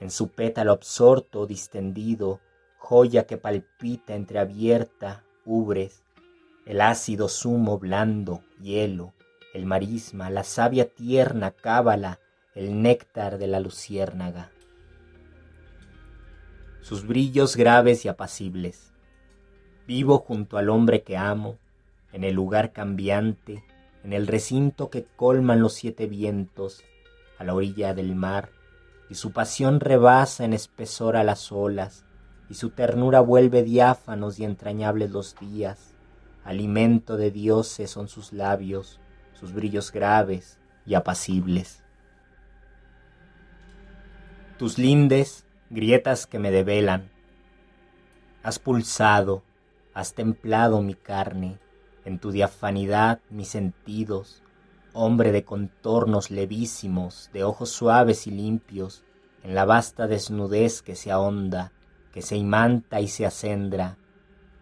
en 0.00 0.10
su 0.10 0.28
pétalo 0.28 0.72
absorto 0.72 1.46
distendido, 1.46 2.40
joya 2.76 3.26
que 3.26 3.36
palpita 3.36 4.14
entreabierta, 4.14 5.24
ubres, 5.44 6.02
el 6.66 6.80
ácido 6.80 7.28
zumo 7.28 7.78
blando, 7.78 8.42
hielo, 8.60 9.14
el 9.54 9.66
marisma, 9.66 10.30
la 10.30 10.44
savia 10.44 10.88
tierna 10.88 11.50
cábala, 11.52 12.20
el 12.54 12.82
néctar 12.82 13.38
de 13.38 13.46
la 13.46 13.60
luciérnaga. 13.60 14.50
Sus 16.80 17.06
brillos 17.06 17.56
graves 17.56 18.04
y 18.04 18.08
apacibles, 18.08 18.92
Vivo 19.88 20.18
junto 20.18 20.58
al 20.58 20.68
hombre 20.68 21.02
que 21.02 21.16
amo, 21.16 21.56
en 22.12 22.22
el 22.22 22.34
lugar 22.34 22.72
cambiante, 22.74 23.64
en 24.04 24.12
el 24.12 24.26
recinto 24.26 24.90
que 24.90 25.04
colman 25.16 25.60
los 25.60 25.74
siete 25.74 26.06
vientos, 26.06 26.82
a 27.38 27.44
la 27.44 27.54
orilla 27.54 27.94
del 27.94 28.14
mar, 28.14 28.50
y 29.10 29.14
su 29.14 29.32
pasión 29.32 29.80
rebasa 29.80 30.44
en 30.44 30.52
espesor 30.52 31.16
a 31.16 31.24
las 31.24 31.52
olas, 31.52 32.04
y 32.48 32.54
su 32.54 32.70
ternura 32.70 33.20
vuelve 33.20 33.62
diáfanos 33.62 34.38
y 34.38 34.44
entrañables 34.44 35.10
los 35.10 35.36
días. 35.38 35.94
Alimento 36.44 37.16
de 37.16 37.30
dioses 37.30 37.90
son 37.90 38.08
sus 38.08 38.32
labios, 38.32 39.00
sus 39.34 39.52
brillos 39.52 39.92
graves 39.92 40.58
y 40.86 40.94
apacibles. 40.94 41.82
Tus 44.58 44.78
lindes, 44.78 45.44
grietas 45.70 46.26
que 46.26 46.38
me 46.38 46.50
develan, 46.50 47.10
has 48.42 48.58
pulsado, 48.58 49.42
Has 49.98 50.14
templado 50.14 50.80
mi 50.80 50.94
carne, 50.94 51.58
en 52.08 52.18
tu 52.18 52.32
diafanidad 52.32 53.20
mis 53.28 53.48
sentidos, 53.48 54.42
hombre 54.94 55.30
de 55.30 55.44
contornos 55.44 56.30
levísimos, 56.30 57.28
de 57.34 57.44
ojos 57.44 57.68
suaves 57.68 58.26
y 58.26 58.30
limpios, 58.30 59.04
en 59.42 59.54
la 59.54 59.66
vasta 59.66 60.06
desnudez 60.06 60.80
que 60.80 60.96
se 60.96 61.12
ahonda, 61.12 61.72
que 62.12 62.22
se 62.22 62.36
imanta 62.36 63.00
y 63.02 63.08
se 63.08 63.26
acendra, 63.26 63.98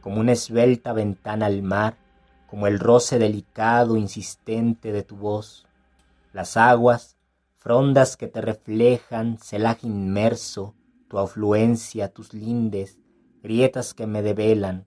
como 0.00 0.20
una 0.20 0.32
esbelta 0.32 0.92
ventana 0.92 1.46
al 1.46 1.62
mar, 1.62 1.96
como 2.48 2.66
el 2.66 2.80
roce 2.80 3.18
delicado 3.20 3.96
insistente 3.96 4.90
de 4.90 5.04
tu 5.04 5.16
voz. 5.16 5.66
Las 6.32 6.56
aguas, 6.56 7.16
frondas 7.56 8.16
que 8.16 8.26
te 8.26 8.40
reflejan, 8.40 9.38
celaje 9.38 9.86
inmerso, 9.86 10.74
tu 11.08 11.18
afluencia, 11.20 12.12
tus 12.12 12.34
lindes, 12.34 12.98
grietas 13.40 13.94
que 13.94 14.08
me 14.08 14.22
develan, 14.22 14.86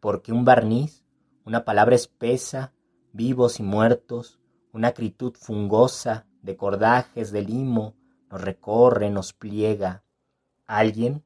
porque 0.00 0.32
un 0.32 0.44
barniz, 0.44 1.04
una 1.48 1.64
palabra 1.64 1.94
espesa, 1.94 2.74
vivos 3.14 3.58
y 3.58 3.62
muertos, 3.62 4.38
una 4.70 4.88
acritud 4.88 5.32
fungosa 5.32 6.26
de 6.42 6.58
cordajes 6.58 7.32
de 7.32 7.40
limo, 7.40 7.94
nos 8.30 8.42
recorre, 8.42 9.08
nos 9.08 9.32
pliega. 9.32 10.04
¿Alguien? 10.66 11.24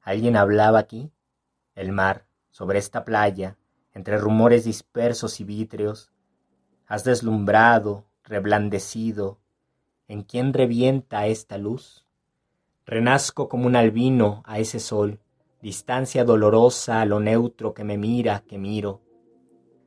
¿Alguien 0.00 0.36
hablaba 0.36 0.78
aquí? 0.78 1.10
El 1.74 1.90
mar, 1.90 2.28
sobre 2.52 2.78
esta 2.78 3.04
playa, 3.04 3.58
entre 3.92 4.16
rumores 4.16 4.62
dispersos 4.62 5.40
y 5.40 5.44
vítreos, 5.44 6.12
has 6.86 7.02
deslumbrado, 7.02 8.04
reblandecido, 8.22 9.40
¿en 10.06 10.22
quién 10.22 10.52
revienta 10.52 11.26
esta 11.26 11.58
luz? 11.58 12.06
Renazco 12.86 13.48
como 13.48 13.66
un 13.66 13.74
albino 13.74 14.44
a 14.46 14.60
ese 14.60 14.78
sol, 14.78 15.18
distancia 15.60 16.22
dolorosa 16.24 17.00
a 17.00 17.06
lo 17.06 17.18
neutro 17.18 17.74
que 17.74 17.82
me 17.82 17.98
mira, 17.98 18.44
que 18.46 18.56
miro. 18.56 19.03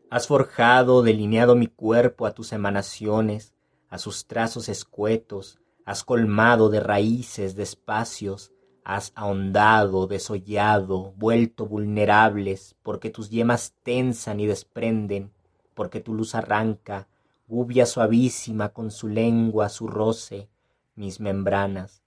Has 0.10 0.28
forjado, 0.28 1.04
delineado 1.04 1.56
mi 1.56 1.68
cuerpo 1.68 2.26
a 2.26 2.32
tus 2.32 2.54
emanaciones, 2.54 3.54
a 3.90 3.98
sus 3.98 4.26
trazos 4.26 4.70
escuetos, 4.70 5.60
has 5.86 6.06
colmado 6.06 6.70
de 6.70 6.80
raíces, 6.80 7.56
de 7.56 7.64
espacios, 7.64 8.54
has 8.86 9.12
ahondado, 9.16 10.08
desollado, 10.08 11.14
vuelto 11.18 11.66
vulnerables, 11.66 12.78
porque 12.84 13.10
tus 13.10 13.30
yemas 13.30 13.74
tensan 13.84 14.40
y 14.40 14.46
desprenden, 14.46 15.34
porque 15.74 16.00
tu 16.00 16.14
luz 16.14 16.36
arranca, 16.36 17.10
gubia 17.50 17.86
suavísima 17.86 18.70
con 18.70 18.92
su 18.92 19.10
lengua, 19.10 19.68
su 19.68 19.88
roce, 19.88 20.48
mis 20.96 21.20
membranas. 21.20 22.02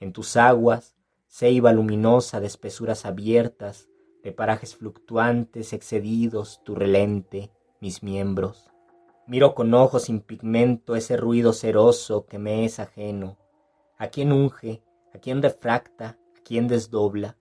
En 0.00 0.12
tus 0.12 0.36
aguas 0.36 0.96
ceiba 1.28 1.72
luminosa 1.72 2.40
de 2.40 2.48
espesuras 2.48 3.06
abiertas, 3.06 3.88
de 4.26 4.32
parajes 4.32 4.74
fluctuantes 4.74 5.72
excedidos, 5.72 6.60
tu 6.64 6.74
relente, 6.74 7.52
mis 7.80 8.02
miembros. 8.02 8.72
Miro 9.28 9.54
con 9.54 9.72
ojos 9.72 10.02
sin 10.02 10.20
pigmento 10.20 10.96
ese 10.96 11.16
ruido 11.16 11.52
ceroso 11.52 12.26
que 12.26 12.40
me 12.40 12.64
es 12.64 12.80
ajeno. 12.80 13.38
¿A 13.96 14.08
quién 14.08 14.32
unge? 14.32 14.82
¿A 15.14 15.18
quién 15.18 15.42
refracta? 15.42 16.18
¿A 16.36 16.42
quién 16.42 16.66
desdobla? 16.66 17.36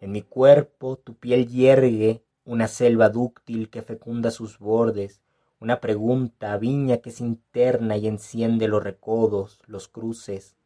En 0.00 0.10
mi 0.10 0.22
cuerpo 0.22 0.96
tu 0.96 1.14
piel 1.14 1.46
yergue 1.46 2.24
una 2.44 2.66
selva 2.66 3.08
dúctil 3.08 3.70
que 3.70 3.82
fecunda 3.82 4.32
sus 4.32 4.58
bordes, 4.58 5.22
una 5.60 5.80
pregunta, 5.80 6.56
viña 6.56 6.96
que 6.96 7.12
se 7.12 7.22
interna 7.22 7.96
y 7.96 8.08
enciende 8.08 8.66
los 8.66 8.82
recodos, 8.82 9.60
los 9.66 9.86
cruces, 9.86 10.56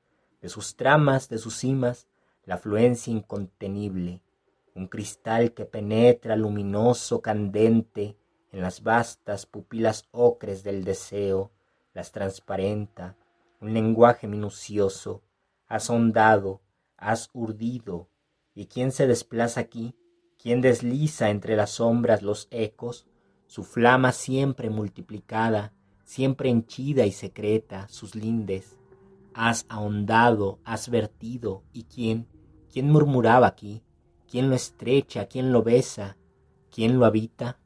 de 0.40 0.48
sus 0.48 0.74
tramas, 0.76 1.28
de 1.28 1.36
sus 1.36 1.54
cimas, 1.54 2.08
la 2.46 2.54
afluencia 2.54 3.12
incontenible, 3.12 4.22
un 4.78 4.86
cristal 4.86 5.52
que 5.52 5.64
penetra 5.64 6.36
luminoso, 6.36 7.20
candente, 7.20 8.16
en 8.52 8.62
las 8.62 8.82
vastas 8.82 9.44
pupilas 9.44 10.08
ocres 10.10 10.62
del 10.62 10.84
deseo, 10.84 11.52
las 11.92 12.12
transparenta, 12.12 13.16
un 13.60 13.74
lenguaje 13.74 14.26
minucioso, 14.26 15.22
has 15.66 15.90
hondado, 15.90 16.62
has 16.96 17.28
urdido, 17.32 18.08
y 18.54 18.66
quién 18.66 18.92
se 18.92 19.06
desplaza 19.06 19.60
aquí, 19.60 19.94
quién 20.40 20.60
desliza 20.60 21.30
entre 21.30 21.56
las 21.56 21.70
sombras 21.70 22.22
los 22.22 22.48
ecos, 22.50 23.06
su 23.46 23.64
flama 23.64 24.12
siempre 24.12 24.70
multiplicada, 24.70 25.74
siempre 26.04 26.48
henchida 26.48 27.04
y 27.04 27.12
secreta, 27.12 27.88
sus 27.88 28.14
lindes, 28.14 28.78
has 29.34 29.66
ahondado, 29.68 30.60
has 30.64 30.88
vertido, 30.88 31.64
y 31.72 31.84
quién, 31.84 32.28
¿Quién 32.72 32.90
murmuraba 32.90 33.46
aquí? 33.46 33.82
¿Quién 34.30 34.50
lo 34.50 34.56
estrecha? 34.56 35.26
¿Quién 35.26 35.52
lo 35.52 35.62
besa? 35.62 36.18
¿Quién 36.70 36.98
lo 36.98 37.06
habita? 37.06 37.58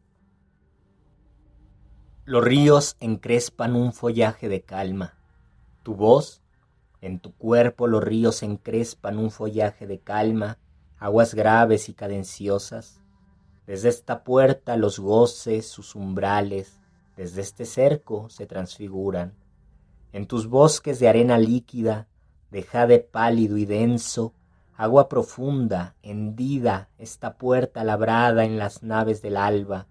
Los 2.24 2.44
ríos 2.44 2.96
encrespan 3.00 3.74
un 3.74 3.92
follaje 3.92 4.48
de 4.48 4.62
calma. 4.62 5.18
Tu 5.82 5.96
voz, 5.96 6.40
en 7.00 7.18
tu 7.18 7.34
cuerpo 7.34 7.88
los 7.88 8.04
ríos 8.04 8.44
encrespan 8.44 9.18
un 9.18 9.32
follaje 9.32 9.88
de 9.88 9.98
calma, 9.98 10.58
aguas 10.98 11.34
graves 11.34 11.88
y 11.88 11.94
cadenciosas. 11.94 13.00
Desde 13.66 13.88
esta 13.88 14.22
puerta 14.22 14.76
los 14.76 15.00
goces, 15.00 15.66
sus 15.66 15.96
umbrales, 15.96 16.78
desde 17.16 17.40
este 17.40 17.64
cerco 17.64 18.28
se 18.28 18.46
transfiguran. 18.46 19.34
En 20.12 20.28
tus 20.28 20.46
bosques 20.46 21.00
de 21.00 21.08
arena 21.08 21.38
líquida, 21.38 22.06
de 22.52 22.62
jade 22.62 23.00
pálido 23.00 23.56
y 23.56 23.66
denso, 23.66 24.32
agua 24.82 25.08
profunda, 25.08 25.94
hendida, 26.02 26.88
esta 26.98 27.34
puerta 27.34 27.84
labrada 27.84 28.44
en 28.44 28.58
las 28.58 28.82
naves 28.82 29.22
del 29.22 29.36
alba, 29.36 29.86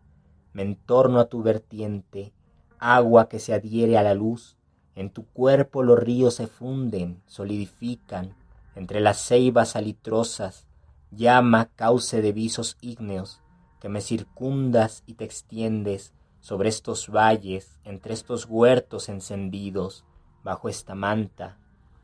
me 0.51 0.63
entorno 0.63 1.21
a 1.21 1.29
tu 1.29 1.41
vertiente, 1.43 2.33
agua 2.77 3.29
que 3.29 3.39
se 3.39 3.53
adhiere 3.53 3.97
a 3.97 4.03
la 4.03 4.13
luz, 4.13 4.57
en 4.95 5.09
tu 5.09 5.25
cuerpo 5.27 5.81
los 5.81 5.97
ríos 5.97 6.33
se 6.33 6.47
funden, 6.47 7.21
solidifican, 7.25 8.35
entre 8.75 8.99
las 8.99 9.25
ceibas 9.25 9.69
salitrosas, 9.69 10.67
llama 11.09 11.69
cauce 11.77 12.21
de 12.21 12.33
visos 12.33 12.77
ígneos, 12.81 13.39
que 13.79 13.87
me 13.87 14.01
circundas 14.01 15.03
y 15.05 15.13
te 15.13 15.23
extiendes 15.23 16.11
sobre 16.41 16.67
estos 16.67 17.09
valles, 17.09 17.79
entre 17.85 18.13
estos 18.13 18.45
huertos 18.45 19.07
encendidos, 19.07 20.03
bajo 20.43 20.67
esta 20.67 20.95
manta, 20.95 21.57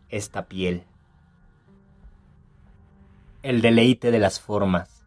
esta 0.07 0.47
piel. 0.47 0.85
El 3.43 3.61
deleite 3.61 4.09
de 4.09 4.17
las 4.17 4.39
formas, 4.39 5.05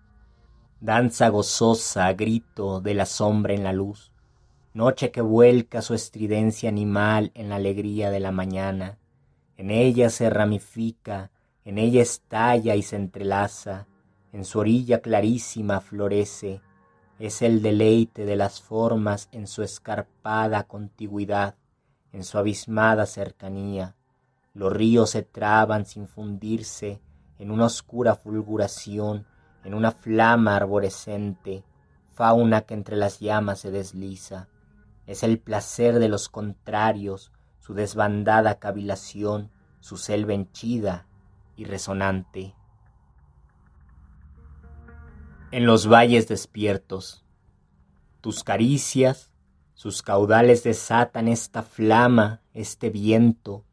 danza 0.81 1.29
gozosa, 1.31 2.13
grito 2.13 2.81
de 2.81 2.95
la 2.95 3.05
sombra 3.05 3.55
en 3.55 3.65
la 3.65 3.73
luz, 3.73 4.13
noche 4.73 5.11
que 5.11 5.21
vuelca 5.21 5.83
su 5.83 5.95
estridencia 5.95 6.69
animal 6.69 7.33
en 7.35 7.49
la 7.49 7.57
alegría 7.57 8.09
de 8.13 8.21
la 8.21 8.31
mañana, 8.31 8.99
en 9.57 9.73
ella 9.73 10.11
se 10.11 10.31
ramifica, 10.31 11.33
en 11.65 11.77
ella 11.77 12.03
estalla 12.03 12.77
y 12.77 12.83
se 12.83 12.95
entrelaza, 12.95 13.89
en 14.33 14.45
su 14.45 14.61
orilla 14.61 15.01
clarísima 15.01 15.81
florece, 15.81 16.63
es 17.19 17.43
el 17.43 17.63
deleite 17.63 18.27
de 18.27 18.37
las 18.37 18.63
formas 18.63 19.29
en 19.33 19.49
su 19.49 19.65
escarpada 19.65 20.63
contigüidad, 20.69 21.57
en 22.13 22.23
su 22.23 22.39
abismada 22.39 23.07
cercanía. 23.07 23.97
Los 24.55 24.73
ríos 24.73 25.11
se 25.11 25.23
traban 25.25 25.85
sin 25.85 26.07
fundirse 26.07 27.01
en 27.41 27.51
una 27.51 27.65
oscura 27.65 28.15
fulguración, 28.15 29.27
en 29.65 29.75
una 29.75 29.91
flama 29.91 30.55
arborescente, 30.55 31.65
fauna 32.13 32.61
que 32.61 32.75
entre 32.75 32.97
las 32.97 33.19
llamas 33.19 33.59
se 33.59 33.73
desliza. 33.73 34.47
Es 35.07 35.25
el 35.25 35.41
placer 35.41 35.99
de 35.99 36.09
los 36.09 36.29
contrarios, 36.29 37.33
su 37.59 37.75
desbandada 37.75 38.61
cavilación, 38.61 39.51
su 39.81 39.97
selva 39.97 40.35
henchida 40.35 41.09
y 41.57 41.65
resonante 41.65 42.55
en 45.51 45.67
los 45.67 45.89
valles 45.89 46.29
despiertos. 46.29 47.25
Tus 48.21 48.45
caricias, 48.45 49.33
sus 49.75 50.03
caudales 50.03 50.63
desatan 50.63 51.29
esta 51.29 51.63
flama, 51.63 52.43
este 52.53 52.91
viento, 52.91 53.65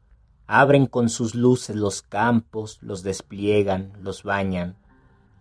abren 0.48 0.86
con 0.86 1.10
sus 1.10 1.34
luces 1.34 1.76
los 1.76 2.00
campos, 2.00 2.78
los 2.80 3.02
despliegan, 3.02 3.92
los 4.00 4.22
bañan. 4.22 4.76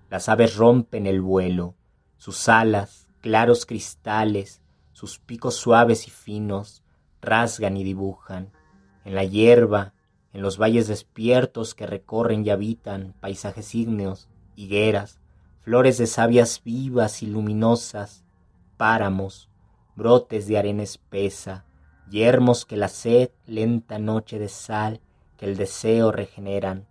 Las 0.10 0.28
aves 0.28 0.58
rompen 0.58 1.08
el 1.08 1.22
vuelo, 1.22 1.76
sus 2.17 2.50
alas, 2.50 3.08
claros 3.22 3.65
cristales, 3.65 4.62
sus 4.91 5.17
picos 5.17 5.56
suaves 5.56 6.08
y 6.08 6.12
finos, 6.12 6.84
rasgan 7.22 7.78
y 7.78 7.86
dibujan. 7.86 8.52
En 9.06 9.15
la 9.15 9.24
hierba, 9.24 9.93
en 10.34 10.41
los 10.41 10.58
valles 10.58 10.89
despiertos 10.89 11.74
que 11.74 11.88
recorren 11.88 12.46
y 12.46 12.50
habitan 12.50 13.15
paisajes 13.22 13.76
ígneos, 13.76 14.28
higueras, 14.58 15.22
flores 15.62 15.98
de 15.98 16.08
sabias 16.08 16.62
vivas 16.65 17.24
y 17.24 17.28
luminosas, 17.28 18.26
páramos, 18.76 19.50
brotes 19.96 20.48
de 20.48 20.58
arena 20.58 20.84
espesa, 20.84 21.63
yermos 22.10 22.65
que 22.65 22.78
la 22.78 22.88
sed, 22.88 23.30
lenta 23.46 24.00
noche 24.00 24.39
de 24.39 24.50
sal, 24.50 25.02
que 25.38 25.46
el 25.46 25.58
deseo 25.58 26.12
regeneran, 26.12 26.86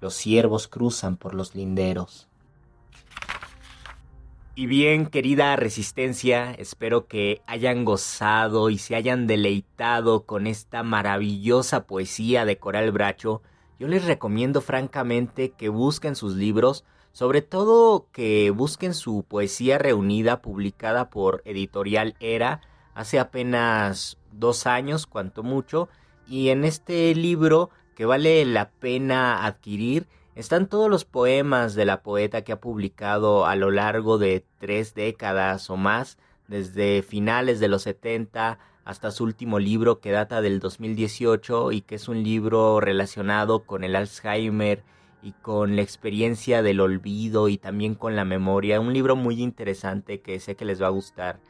los 0.00 0.14
ciervos 0.14 0.68
cruzan 0.68 1.16
por 1.16 1.34
los 1.34 1.54
linderos. 1.54 2.28
Y 4.54 4.66
bien, 4.66 5.06
querida 5.06 5.54
Resistencia, 5.56 6.52
espero 6.52 7.06
que 7.06 7.42
hayan 7.46 7.84
gozado 7.84 8.70
y 8.70 8.78
se 8.78 8.96
hayan 8.96 9.26
deleitado 9.26 10.24
con 10.24 10.46
esta 10.46 10.82
maravillosa 10.82 11.86
poesía 11.86 12.46
de 12.46 12.56
Coral 12.56 12.90
Bracho. 12.90 13.42
Yo 13.78 13.86
les 13.86 14.06
recomiendo 14.06 14.62
francamente 14.62 15.50
que 15.50 15.68
busquen 15.68 16.16
sus 16.16 16.36
libros, 16.36 16.84
sobre 17.12 17.42
todo 17.42 18.06
que 18.12 18.50
busquen 18.50 18.94
su 18.94 19.24
poesía 19.28 19.76
reunida 19.76 20.40
publicada 20.40 21.10
por 21.10 21.42
Editorial 21.44 22.16
Era 22.18 22.62
hace 22.94 23.18
apenas 23.18 24.16
dos 24.38 24.66
años, 24.66 25.06
cuanto 25.06 25.42
mucho, 25.42 25.88
y 26.26 26.48
en 26.48 26.64
este 26.64 27.14
libro 27.14 27.70
que 27.94 28.04
vale 28.04 28.44
la 28.44 28.70
pena 28.70 29.46
adquirir 29.46 30.06
están 30.34 30.68
todos 30.68 30.90
los 30.90 31.06
poemas 31.06 31.74
de 31.74 31.86
la 31.86 32.02
poeta 32.02 32.42
que 32.42 32.52
ha 32.52 32.60
publicado 32.60 33.46
a 33.46 33.56
lo 33.56 33.70
largo 33.70 34.18
de 34.18 34.44
tres 34.58 34.94
décadas 34.94 35.70
o 35.70 35.78
más, 35.78 36.18
desde 36.46 37.02
finales 37.02 37.58
de 37.58 37.68
los 37.68 37.82
70 37.82 38.58
hasta 38.84 39.10
su 39.10 39.24
último 39.24 39.58
libro 39.58 39.98
que 39.98 40.12
data 40.12 40.42
del 40.42 40.60
2018 40.60 41.72
y 41.72 41.80
que 41.80 41.94
es 41.94 42.06
un 42.06 42.22
libro 42.22 42.80
relacionado 42.80 43.64
con 43.64 43.82
el 43.82 43.96
Alzheimer 43.96 44.84
y 45.22 45.32
con 45.32 45.74
la 45.74 45.82
experiencia 45.82 46.62
del 46.62 46.80
olvido 46.80 47.48
y 47.48 47.56
también 47.58 47.94
con 47.94 48.14
la 48.14 48.24
memoria. 48.24 48.78
Un 48.78 48.92
libro 48.92 49.16
muy 49.16 49.42
interesante 49.42 50.20
que 50.20 50.38
sé 50.38 50.54
que 50.54 50.66
les 50.66 50.80
va 50.80 50.86
a 50.86 50.90
gustar. 50.90 51.40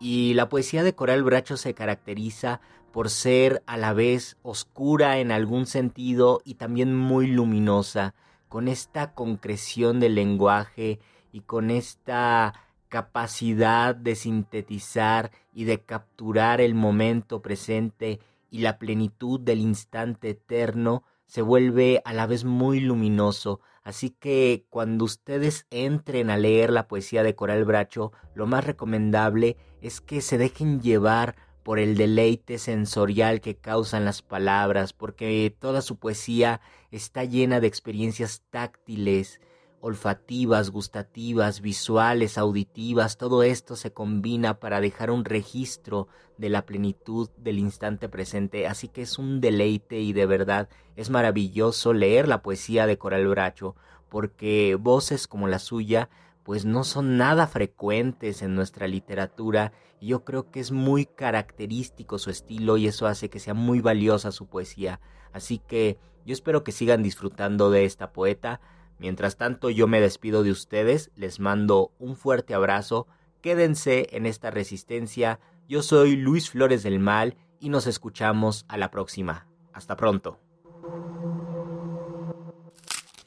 Y 0.00 0.32
la 0.32 0.48
poesía 0.48 0.82
de 0.82 0.94
Coral 0.94 1.22
Bracho 1.22 1.58
se 1.58 1.74
caracteriza 1.74 2.62
por 2.90 3.10
ser 3.10 3.62
a 3.66 3.76
la 3.76 3.92
vez 3.92 4.38
oscura 4.42 5.18
en 5.18 5.30
algún 5.30 5.66
sentido 5.66 6.40
y 6.44 6.54
también 6.54 6.96
muy 6.96 7.26
luminosa, 7.26 8.14
con 8.48 8.66
esta 8.66 9.12
concreción 9.12 10.00
del 10.00 10.14
lenguaje 10.14 10.98
y 11.32 11.42
con 11.42 11.70
esta 11.70 12.54
capacidad 12.88 13.94
de 13.94 14.16
sintetizar 14.16 15.30
y 15.54 15.64
de 15.64 15.82
capturar 15.82 16.60
el 16.60 16.74
momento 16.74 17.42
presente 17.42 18.20
y 18.50 18.60
la 18.60 18.78
plenitud 18.78 19.38
del 19.38 19.60
instante 19.60 20.30
eterno 20.30 21.04
se 21.26 21.42
vuelve 21.42 22.02
a 22.04 22.12
la 22.12 22.26
vez 22.26 22.44
muy 22.44 22.80
luminoso, 22.80 23.60
así 23.84 24.10
que 24.10 24.66
cuando 24.68 25.04
ustedes 25.04 25.68
entren 25.70 26.28
a 26.28 26.36
leer 26.36 26.70
la 26.70 26.88
poesía 26.88 27.22
de 27.22 27.36
Coral 27.36 27.64
Bracho, 27.64 28.12
lo 28.34 28.48
más 28.48 28.64
recomendable 28.64 29.56
es 29.80 30.00
que 30.00 30.20
se 30.20 30.38
dejen 30.38 30.80
llevar 30.80 31.36
por 31.62 31.78
el 31.78 31.96
deleite 31.96 32.58
sensorial 32.58 33.40
que 33.40 33.56
causan 33.56 34.04
las 34.04 34.22
palabras, 34.22 34.92
porque 34.92 35.54
toda 35.58 35.82
su 35.82 35.96
poesía 35.96 36.60
está 36.90 37.24
llena 37.24 37.60
de 37.60 37.66
experiencias 37.66 38.42
táctiles, 38.50 39.40
olfativas, 39.80 40.70
gustativas, 40.70 41.60
visuales, 41.60 42.38
auditivas, 42.38 43.16
todo 43.16 43.42
esto 43.42 43.76
se 43.76 43.92
combina 43.92 44.60
para 44.60 44.80
dejar 44.80 45.10
un 45.10 45.24
registro 45.24 46.08
de 46.36 46.50
la 46.50 46.66
plenitud 46.66 47.30
del 47.38 47.58
instante 47.58 48.08
presente, 48.08 48.66
así 48.66 48.88
que 48.88 49.02
es 49.02 49.18
un 49.18 49.40
deleite 49.40 50.00
y 50.00 50.12
de 50.12 50.26
verdad 50.26 50.68
es 50.96 51.08
maravilloso 51.08 51.92
leer 51.92 52.28
la 52.28 52.42
poesía 52.42 52.86
de 52.86 52.98
Coral 52.98 53.26
Bracho, 53.28 53.74
porque 54.08 54.76
voces 54.78 55.26
como 55.26 55.48
la 55.48 55.58
suya 55.58 56.10
pues 56.50 56.64
no 56.64 56.82
son 56.82 57.16
nada 57.16 57.46
frecuentes 57.46 58.42
en 58.42 58.56
nuestra 58.56 58.88
literatura 58.88 59.70
y 60.00 60.08
yo 60.08 60.24
creo 60.24 60.50
que 60.50 60.58
es 60.58 60.72
muy 60.72 61.06
característico 61.06 62.18
su 62.18 62.30
estilo 62.30 62.76
y 62.76 62.88
eso 62.88 63.06
hace 63.06 63.30
que 63.30 63.38
sea 63.38 63.54
muy 63.54 63.80
valiosa 63.80 64.32
su 64.32 64.48
poesía. 64.48 64.98
Así 65.32 65.60
que 65.60 65.96
yo 66.26 66.32
espero 66.32 66.64
que 66.64 66.72
sigan 66.72 67.04
disfrutando 67.04 67.70
de 67.70 67.84
esta 67.84 68.10
poeta. 68.10 68.60
Mientras 68.98 69.36
tanto, 69.36 69.70
yo 69.70 69.86
me 69.86 70.00
despido 70.00 70.42
de 70.42 70.50
ustedes, 70.50 71.12
les 71.14 71.38
mando 71.38 71.92
un 72.00 72.16
fuerte 72.16 72.52
abrazo, 72.52 73.06
quédense 73.42 74.08
en 74.10 74.26
esta 74.26 74.50
resistencia, 74.50 75.38
yo 75.68 75.84
soy 75.84 76.16
Luis 76.16 76.50
Flores 76.50 76.82
del 76.82 76.98
Mal 76.98 77.36
y 77.60 77.68
nos 77.68 77.86
escuchamos 77.86 78.64
a 78.66 78.76
la 78.76 78.90
próxima. 78.90 79.46
Hasta 79.72 79.94
pronto. 79.94 80.40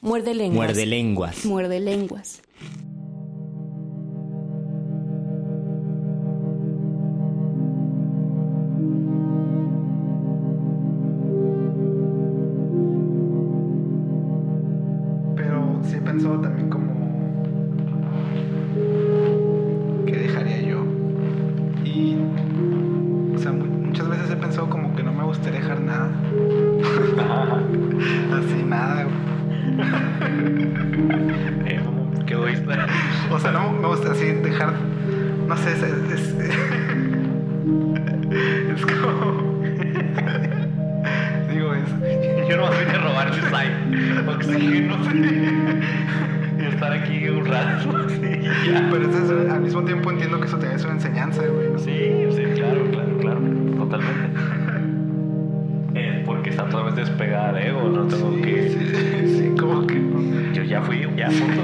Muerde 0.02 0.34
lenguas. 0.34 0.66
Muerde 0.66 0.84
lenguas. 0.84 1.46
Muerde 1.46 1.80
lenguas. 1.80 2.42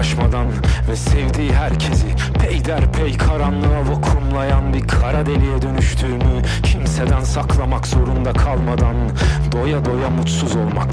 uğraşmadan 0.00 0.46
Ve 0.88 0.96
sevdiği 0.96 1.52
herkesi 1.52 2.06
peyderpey 2.40 3.16
karanlığa 3.16 3.80
vakumlayan 3.80 4.74
Bir 4.74 4.88
kara 4.88 5.26
deliğe 5.26 5.62
dönüştüğümü 5.62 6.42
kimseden 6.62 7.20
saklamak 7.20 7.86
zorunda 7.86 8.32
kalmadan 8.32 8.96
Doya 9.52 9.84
doya 9.84 10.10
mutsuz 10.10 10.56
olmak. 10.56 10.88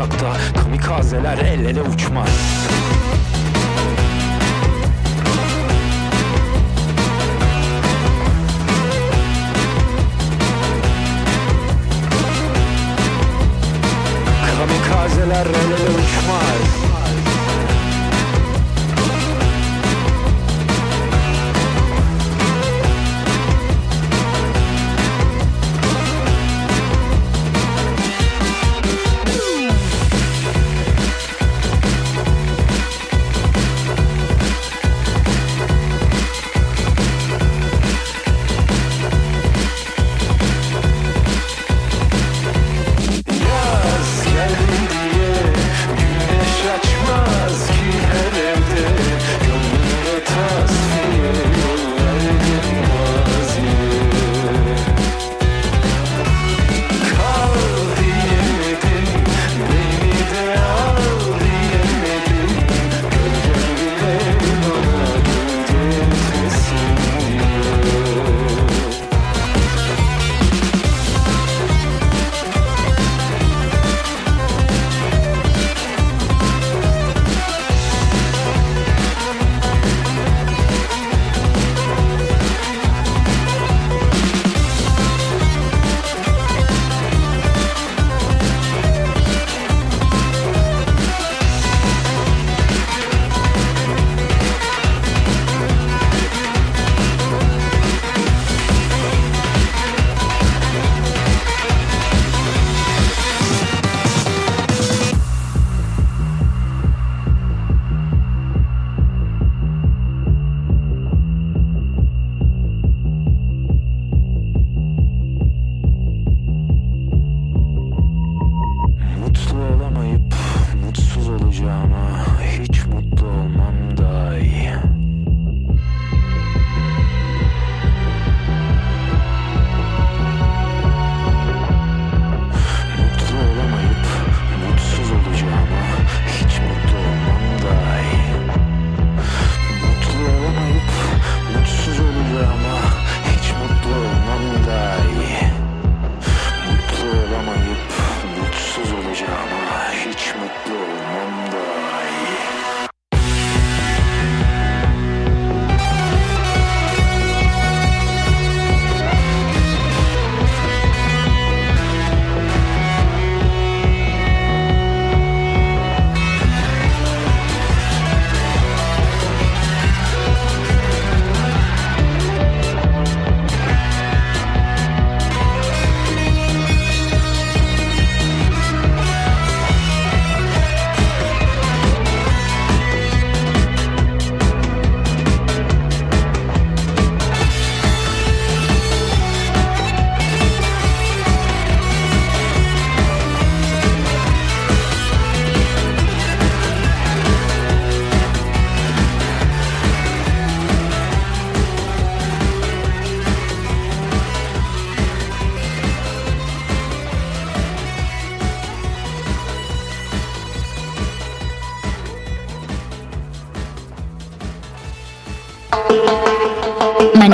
uzakta. 0.00 0.60
Kamikazeler 0.62 1.38
el 1.38 1.64
ele 1.64 1.82
uçmaz. 1.82 2.99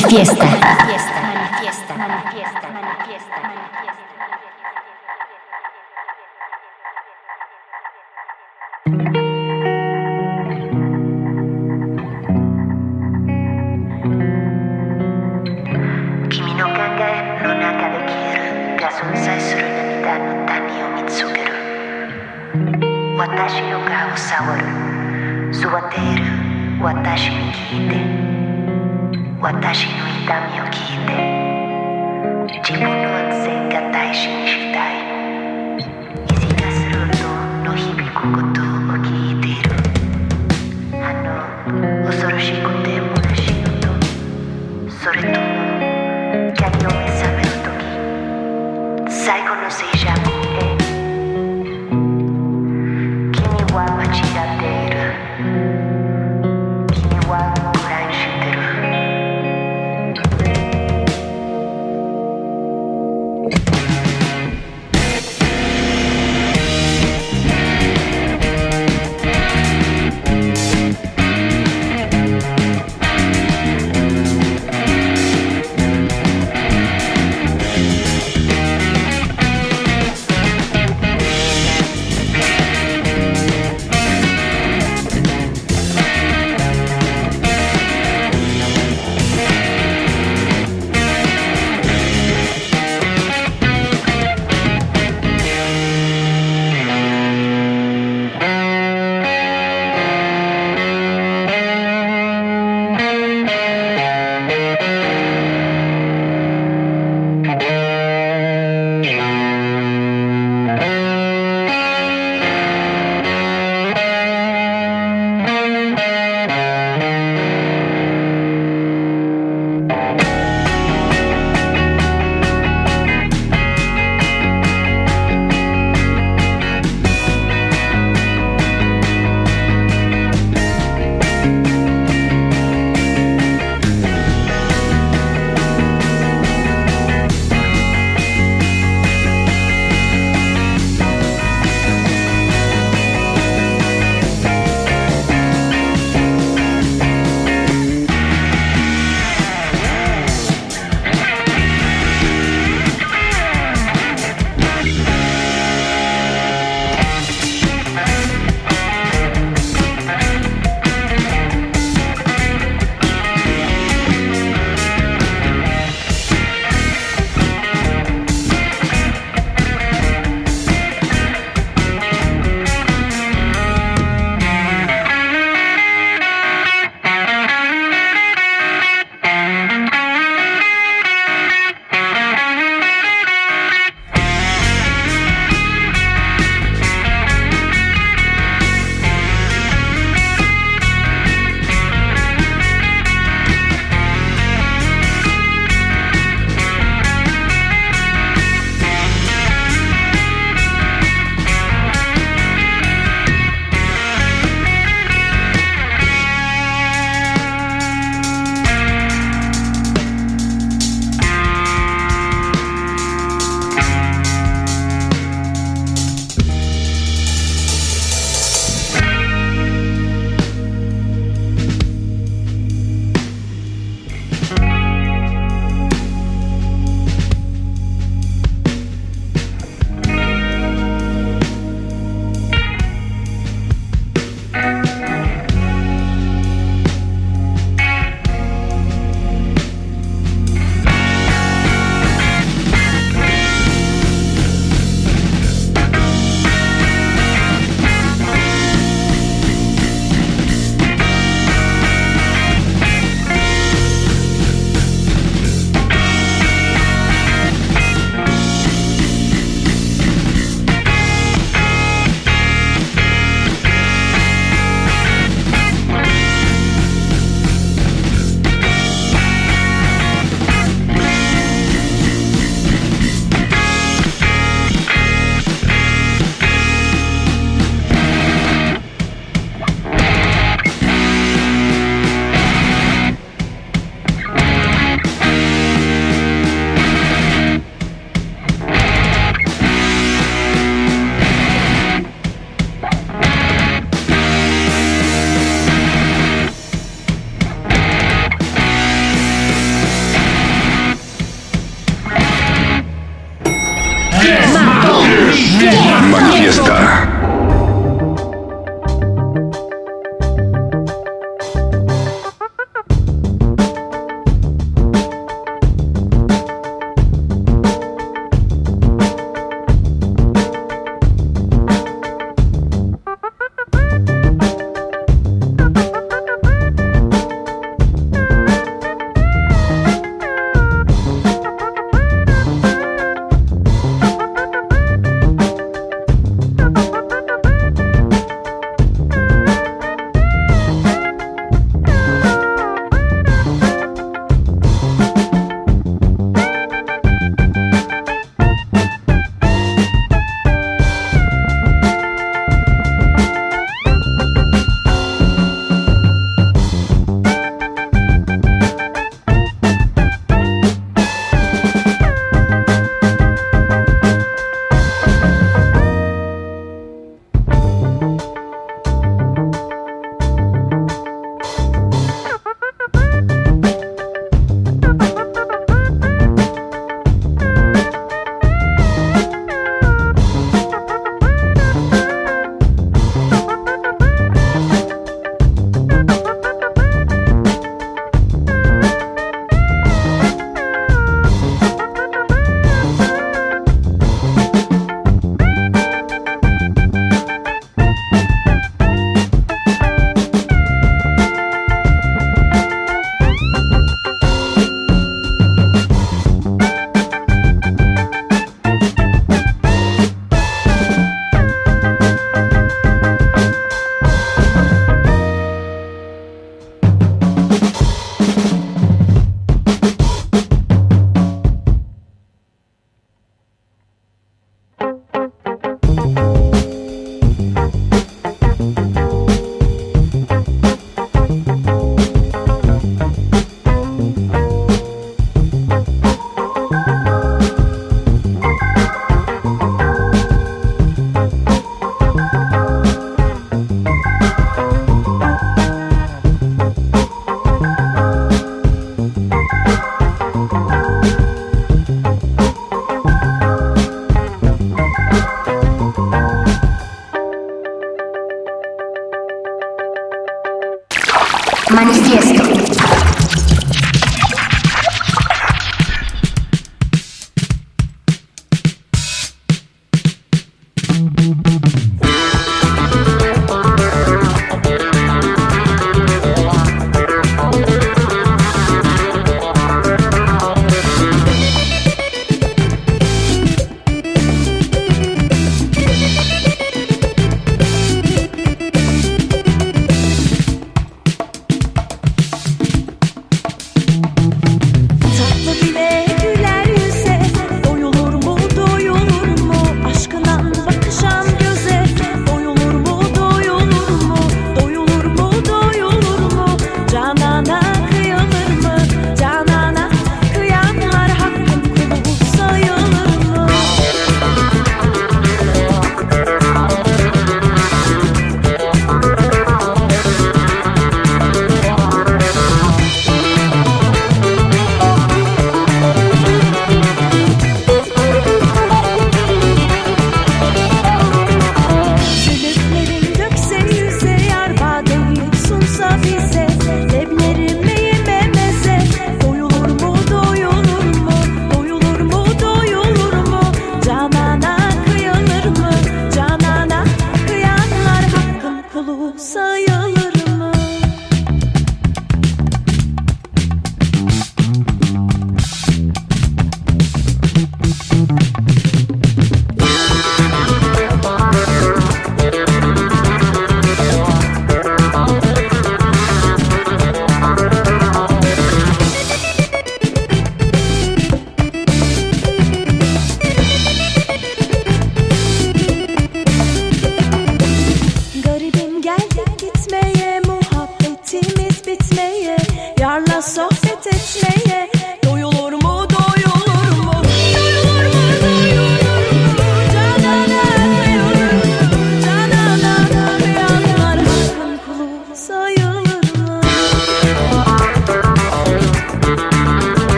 Manifiesta. 0.00 1.09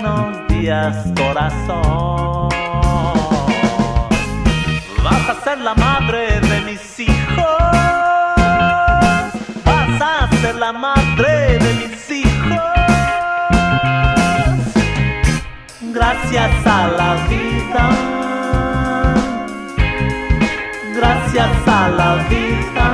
buenos 0.00 0.48
días, 0.48 0.96
corazón. 1.16 2.48
Vas 5.04 5.28
a 5.28 5.34
ser 5.44 5.58
la 5.58 5.74
madre 5.74 6.40
de 6.40 6.60
mis 6.62 7.00
hijos. 7.00 7.46
Vas 9.64 10.00
a 10.00 10.28
ser 10.40 10.56
la 10.56 10.72
madre 10.72 11.58
de 11.58 11.74
mis 11.80 12.10
hijos. 12.10 12.60
Gracias 15.92 16.66
a 16.66 16.88
la 16.98 17.14
vida. 17.28 17.84
Gracias 20.96 21.68
a 21.68 21.88
la 22.00 22.14
vida. 22.28 22.86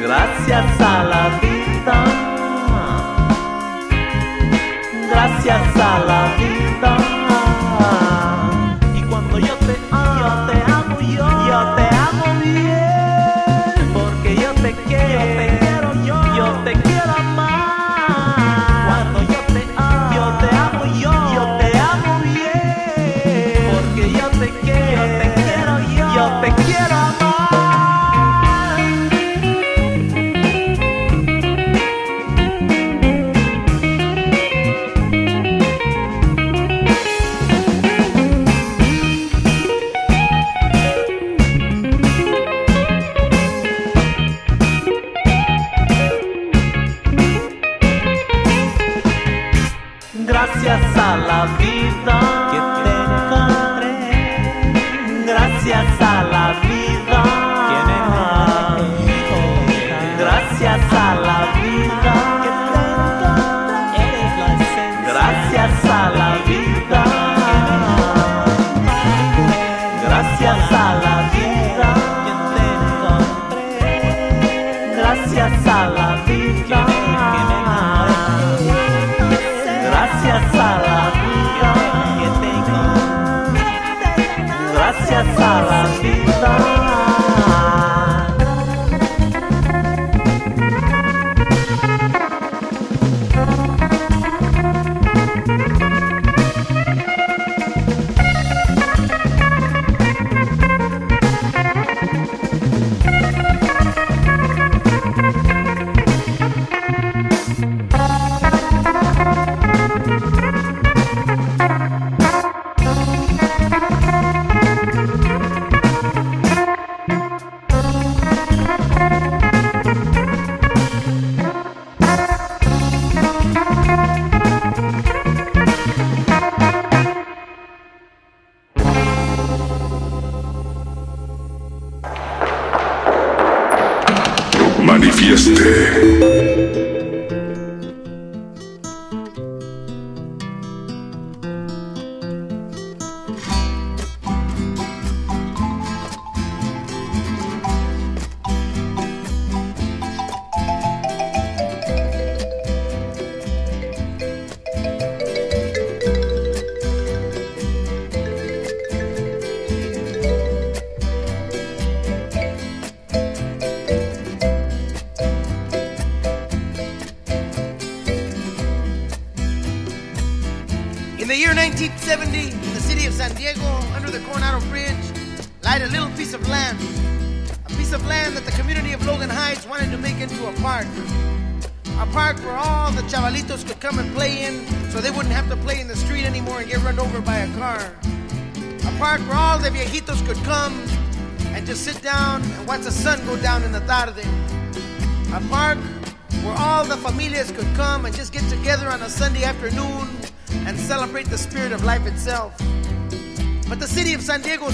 Gracias 0.00 0.80
a 0.80 1.04
la 1.04 1.28
vida. 1.40 1.57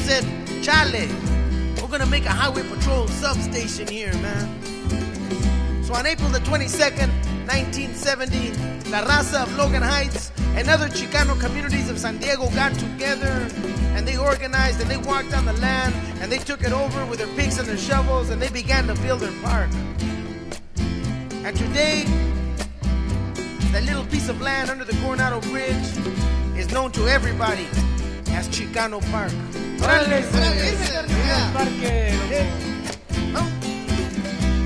Said, 0.04 0.24
Chale, 0.62 1.08
we're 1.80 1.88
gonna 1.88 2.04
make 2.04 2.26
a 2.26 2.30
highway 2.30 2.62
patrol 2.68 3.08
substation 3.08 3.88
here, 3.88 4.12
man. 4.18 5.82
So 5.82 5.94
on 5.94 6.04
April 6.04 6.28
the 6.28 6.40
22nd, 6.40 7.08
1970, 7.48 8.50
La 8.90 9.02
Raza 9.04 9.44
of 9.44 9.56
Logan 9.56 9.80
Heights 9.80 10.30
and 10.56 10.68
other 10.68 10.88
Chicano 10.88 11.40
communities 11.40 11.88
of 11.88 11.98
San 11.98 12.18
Diego 12.18 12.50
got 12.50 12.74
together 12.74 13.48
and 13.96 14.06
they 14.06 14.18
organized 14.18 14.78
and 14.82 14.90
they 14.90 14.98
walked 14.98 15.32
on 15.32 15.46
the 15.46 15.54
land 15.54 15.94
and 16.20 16.30
they 16.30 16.36
took 16.36 16.62
it 16.62 16.72
over 16.72 17.06
with 17.06 17.18
their 17.18 17.34
picks 17.34 17.58
and 17.58 17.66
their 17.66 17.78
shovels 17.78 18.28
and 18.28 18.42
they 18.42 18.50
began 18.50 18.86
to 18.86 18.94
build 18.96 19.20
their 19.20 19.32
park. 19.42 19.70
And 21.46 21.56
today, 21.56 22.04
that 23.72 23.84
little 23.84 24.04
piece 24.04 24.28
of 24.28 24.38
land 24.42 24.68
under 24.68 24.84
the 24.84 24.96
Coronado 25.00 25.40
Bridge 25.40 25.96
is 26.58 26.70
known 26.72 26.92
to 26.92 27.08
everybody 27.08 27.66
as 28.34 28.48
Chicano 28.48 29.00
Park. 29.10 29.32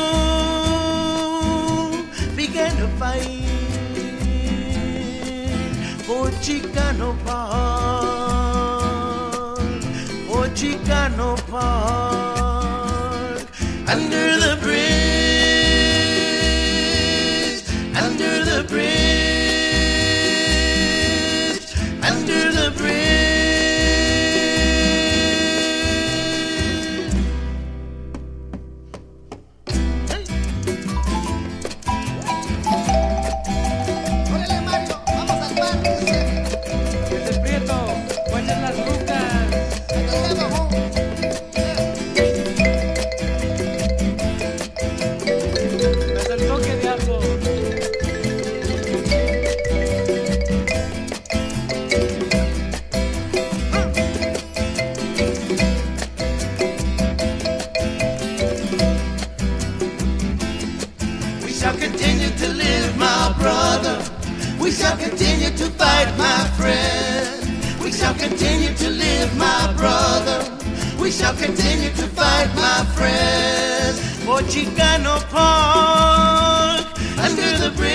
Chicano 6.50 7.14
Park, 7.24 8.50
for 10.26 10.48
Chicano 10.48 11.36
Park, 11.48 12.09
continue 71.40 71.90
to 71.90 72.06
fight, 72.18 72.48
my 72.54 72.84
friend. 72.94 73.96
For 74.24 74.40
Chicano 74.52 75.18
Park, 75.30 76.86
under 77.18 77.58
the 77.62 77.70
bridge. 77.76 77.90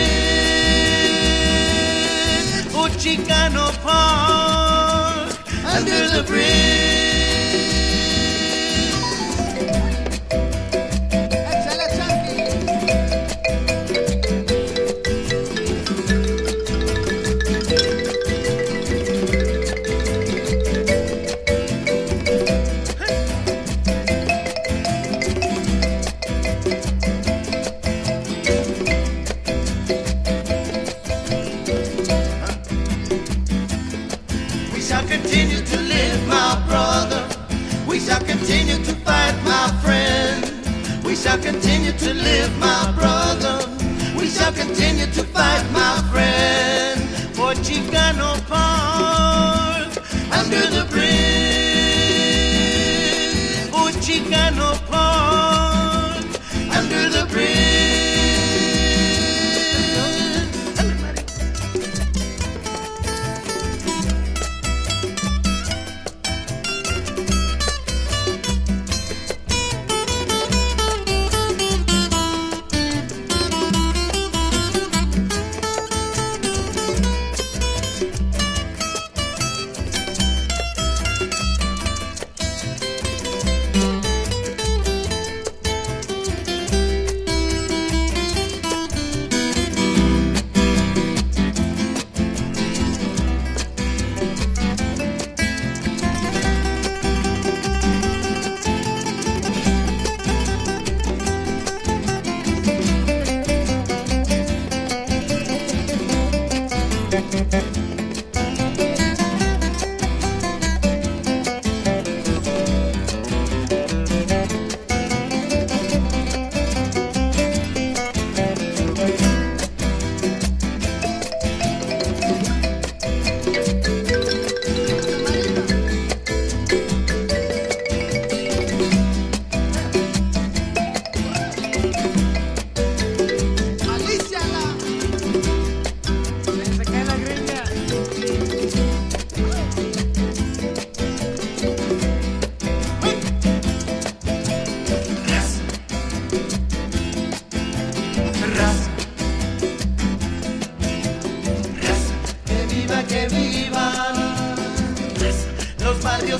For 2.74 2.90
Chicano 3.02 3.72
Park, 3.84 5.38
under 5.76 6.10
the 6.16 6.24
bridge. 6.28 6.65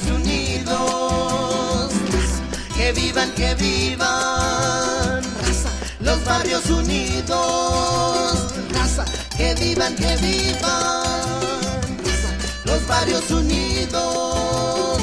Unidos, 0.04 1.90
que 2.76 2.92
vivan, 2.92 3.32
que 3.32 3.56
vivan, 3.56 5.22
los 6.02 6.26
Barrios 6.26 6.66
Unidos, 6.70 7.34
que 9.38 9.56
vivan, 9.56 9.96
que 9.96 10.18
vivan, 10.18 11.82
los 12.66 12.86
Barrios 12.88 13.32
Unidos, 13.32 15.00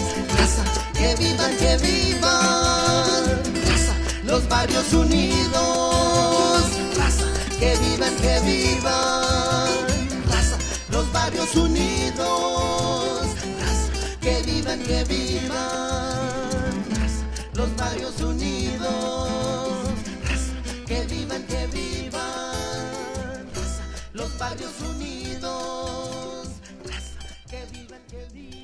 que 0.92 1.16
vivan, 1.16 1.56
que 1.56 1.78
vivan, 1.78 3.24
raza, 3.64 3.94
los 4.24 4.46
Barrios 4.46 4.92
Unidos, 4.92 6.64
que 7.58 7.74
vivan, 7.78 8.14
que 8.16 8.40
vivan, 8.40 9.70
raza, 10.28 10.58
los 10.90 11.10
Barrios 11.12 11.54
Unidos 11.54 12.91
que 14.80 15.04
vivan 15.04 15.54
los 17.54 17.76
barrios 17.76 18.20
unidos. 18.20 19.28
Que 20.86 21.04
vivan, 21.04 21.42
que 21.46 21.66
vivan 21.66 23.46
los 24.12 24.38
barrios 24.38 24.72
unidos. 24.80 26.48
Que 27.48 27.64
vivan, 27.72 28.00
que 28.08 28.26
vivan. 28.32 28.62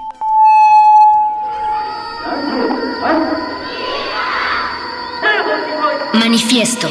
Manifiesto. 6.14 6.88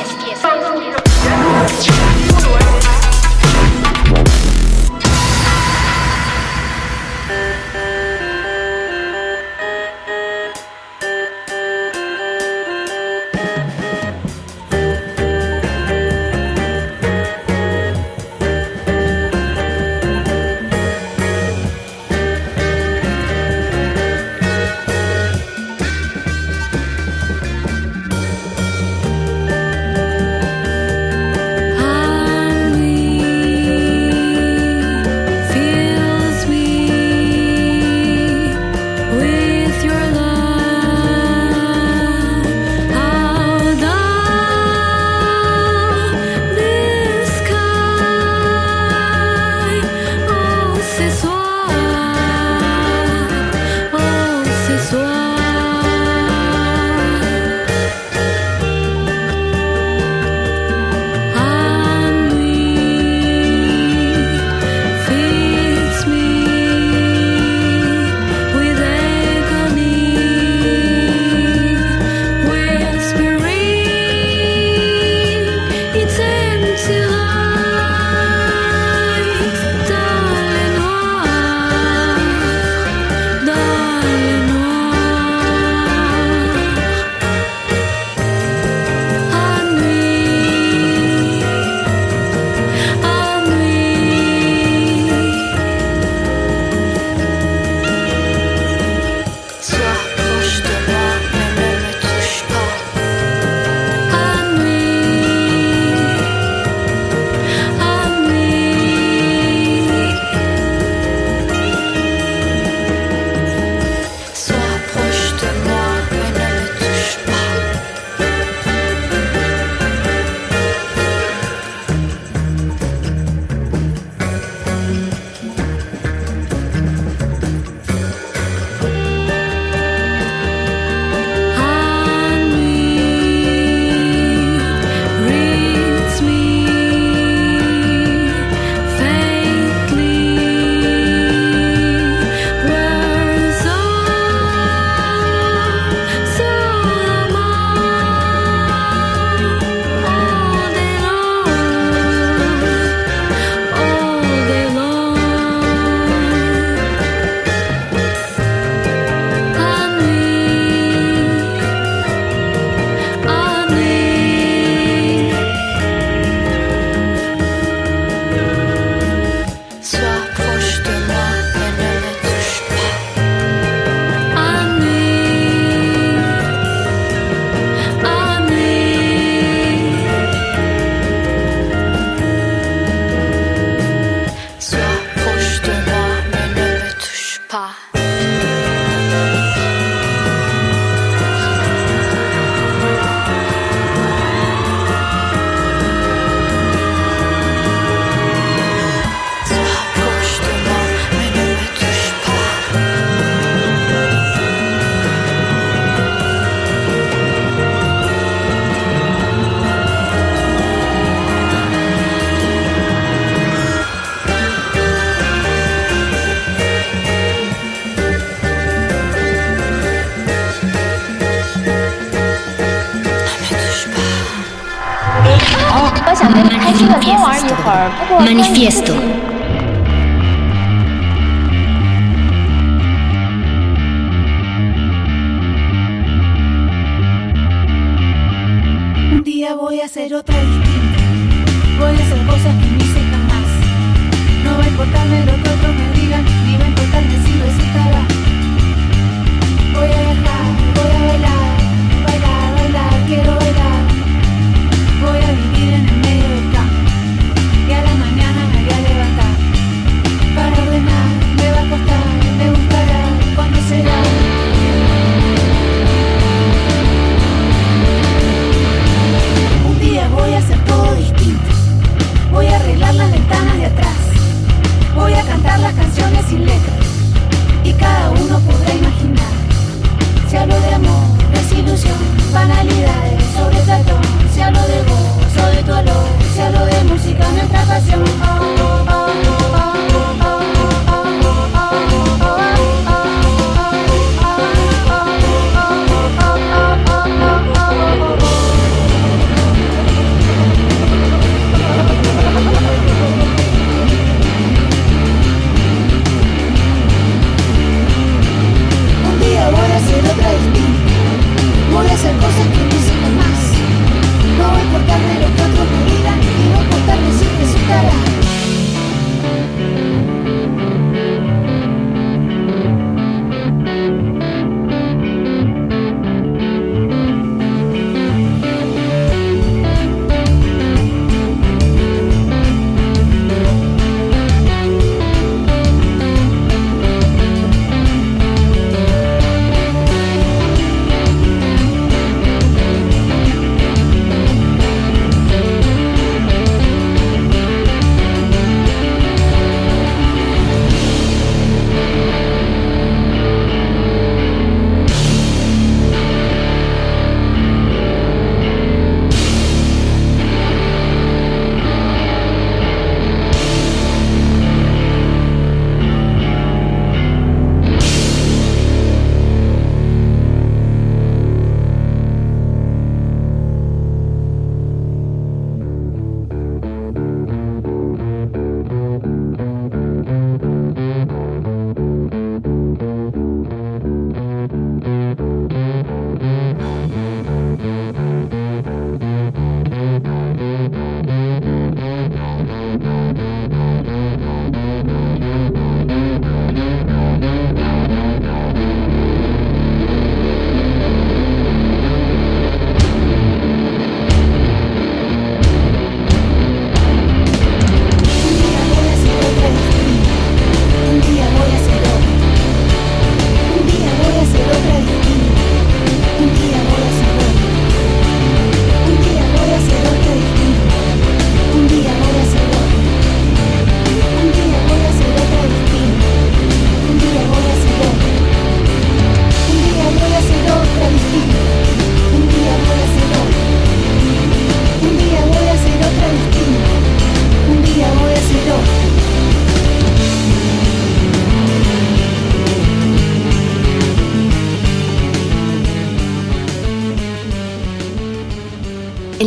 Manifiesto. 228.20 229.17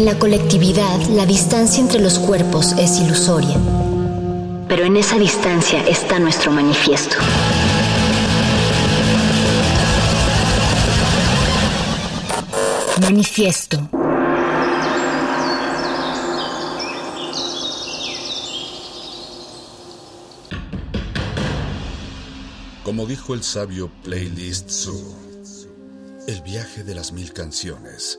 En 0.01 0.07
la 0.07 0.19
colectividad, 0.19 0.99
la 1.11 1.27
distancia 1.27 1.79
entre 1.79 2.01
los 2.01 2.19
cuerpos 2.19 2.73
es 2.79 2.99
ilusoria. 3.01 3.59
Pero 4.67 4.85
en 4.85 4.97
esa 4.97 5.19
distancia 5.19 5.87
está 5.87 6.19
nuestro 6.19 6.51
manifiesto. 6.53 7.17
Manifiesto. 13.03 13.77
Como 22.85 23.05
dijo 23.05 23.35
el 23.35 23.43
sabio 23.43 23.91
Playlist 24.03 24.71
Zoo, 24.71 25.15
el 26.27 26.41
viaje 26.41 26.85
de 26.85 26.95
las 26.95 27.13
mil 27.13 27.35
canciones 27.35 28.19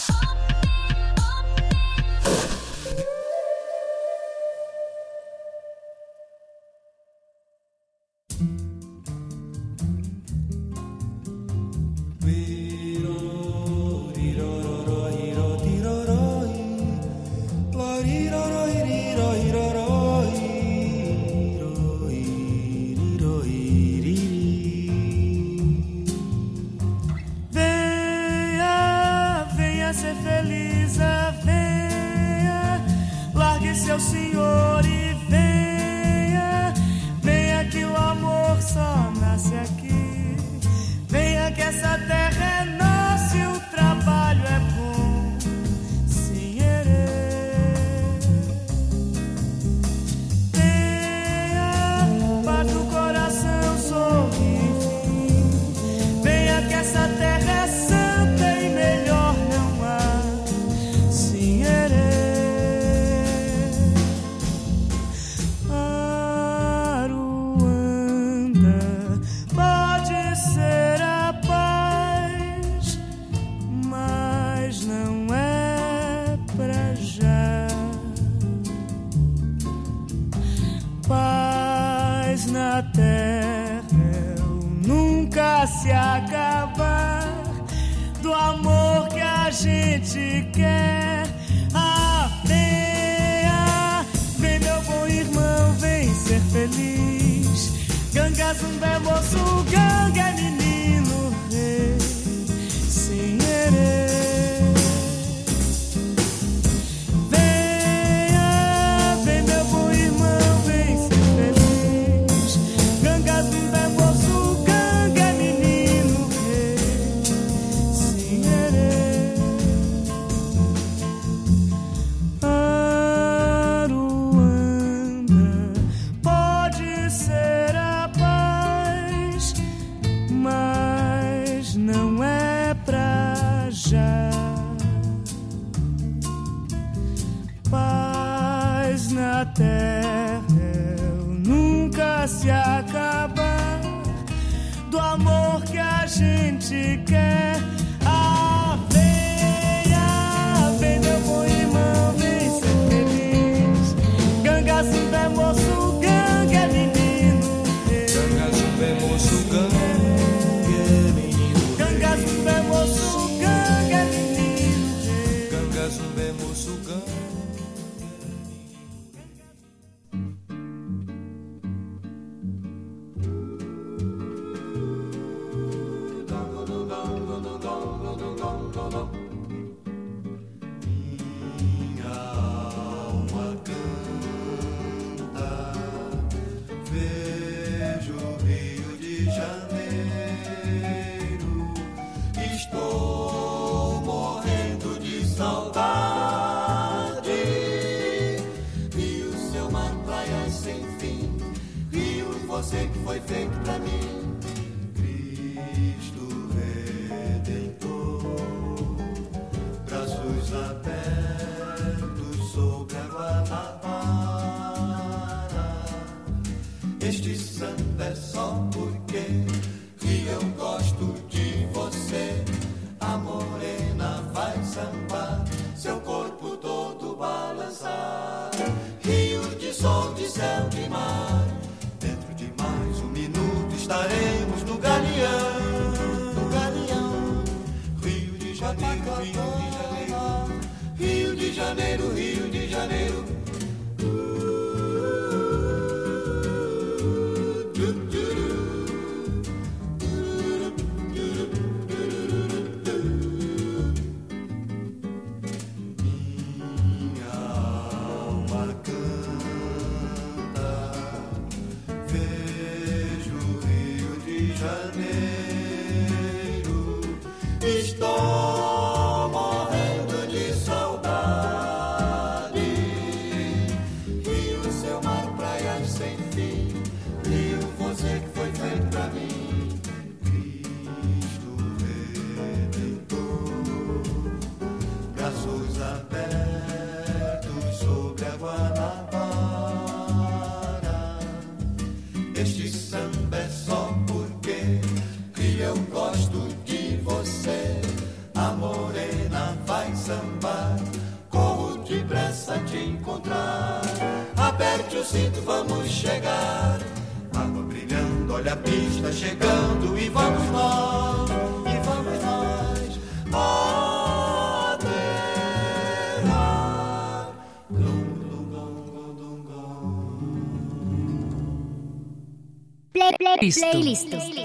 Listo. 323.41 323.71
Playlisto. 323.71 324.40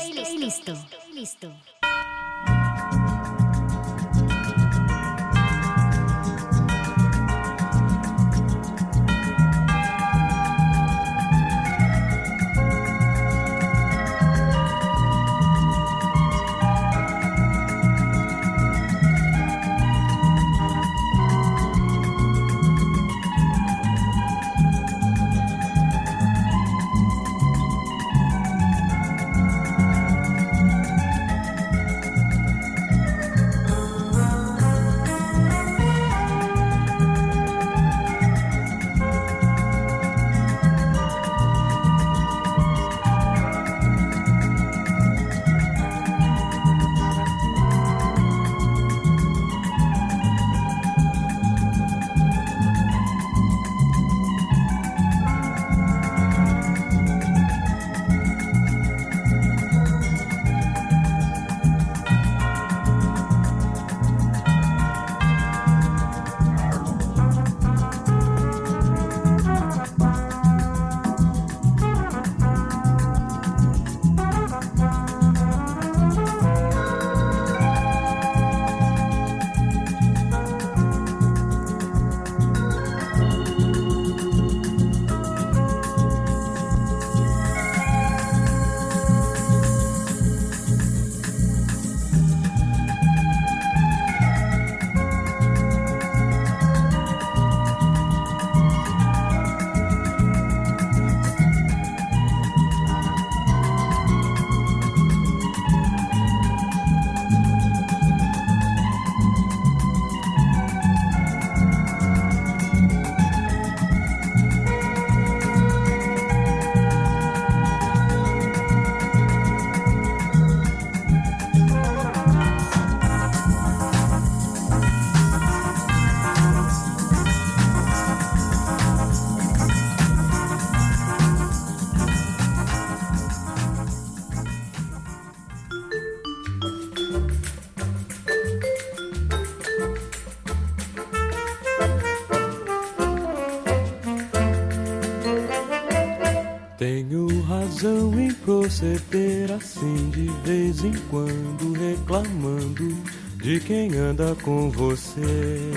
Em 148.77 148.99
proceder 148.99 149.53
assim 149.53 150.11
de 150.11 150.29
vez 150.45 150.85
em 150.85 150.93
quando, 151.11 151.73
reclamando 151.73 152.95
de 153.37 153.61
quem 153.61 153.95
anda 153.95 154.37
com 154.43 154.71
você. 154.71 155.71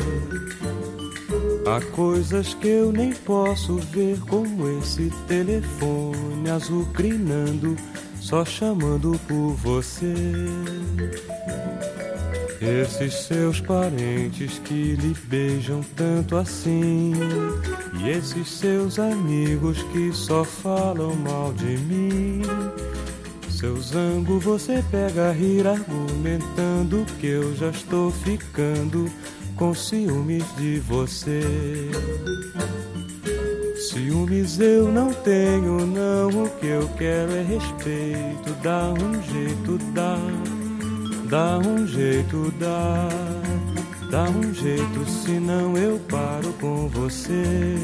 Há 1.66 1.80
coisas 1.96 2.54
que 2.56 2.68
eu 2.68 2.92
nem 2.92 3.14
posso 3.14 3.78
ver, 3.78 4.20
como 4.22 4.80
esse 4.80 5.12
telefone 5.28 6.50
azucrinando, 6.50 7.78
só 8.20 8.44
chamando 8.44 9.20
por 9.28 9.54
você. 9.54 10.14
Esses 12.60 13.14
seus 13.14 13.62
parentes 13.62 14.60
que 14.60 14.96
lhe 14.96 15.16
beijam 15.26 15.82
tanto 15.96 16.36
assim. 16.36 17.14
E 18.02 18.10
esses 18.10 18.50
seus 18.50 19.00
amigos 19.00 19.82
que 19.94 20.12
só 20.12 20.44
falam 20.44 21.16
mal 21.16 21.54
de 21.54 21.78
mim. 21.78 22.42
Seu 23.60 23.76
zango 23.82 24.40
você 24.40 24.82
pega 24.90 25.32
a 25.32 25.32
rir 25.34 25.68
argumentando 25.68 27.06
que 27.20 27.28
eu 27.28 27.54
já 27.58 27.68
estou 27.72 28.10
ficando 28.10 29.12
com 29.58 29.74
ciúmes 29.74 30.46
de 30.56 30.80
você. 30.80 31.42
Ciúmes 33.76 34.62
eu 34.62 34.90
não 34.90 35.12
tenho, 35.12 35.86
não. 35.86 36.46
O 36.46 36.50
que 36.52 36.68
eu 36.68 36.88
quero 36.98 37.34
é 37.34 37.44
respeito. 37.44 38.54
Dá 38.64 38.94
um 38.94 39.22
jeito, 39.24 39.78
dá. 39.94 40.16
Dá 41.30 41.58
um 41.58 41.86
jeito, 41.86 42.54
dá. 42.58 43.10
Dá 44.10 44.24
um 44.24 44.54
jeito, 44.54 45.06
senão 45.06 45.76
eu 45.76 46.00
paro 46.08 46.54
com 46.62 46.88
você. 46.88 47.76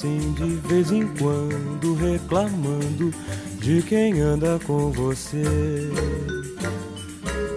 Assim 0.00 0.32
de 0.32 0.56
vez 0.66 0.90
em 0.90 1.06
quando, 1.06 1.94
reclamando 1.94 3.12
de 3.58 3.82
quem 3.82 4.18
anda 4.20 4.58
com 4.66 4.90
você. 4.90 5.44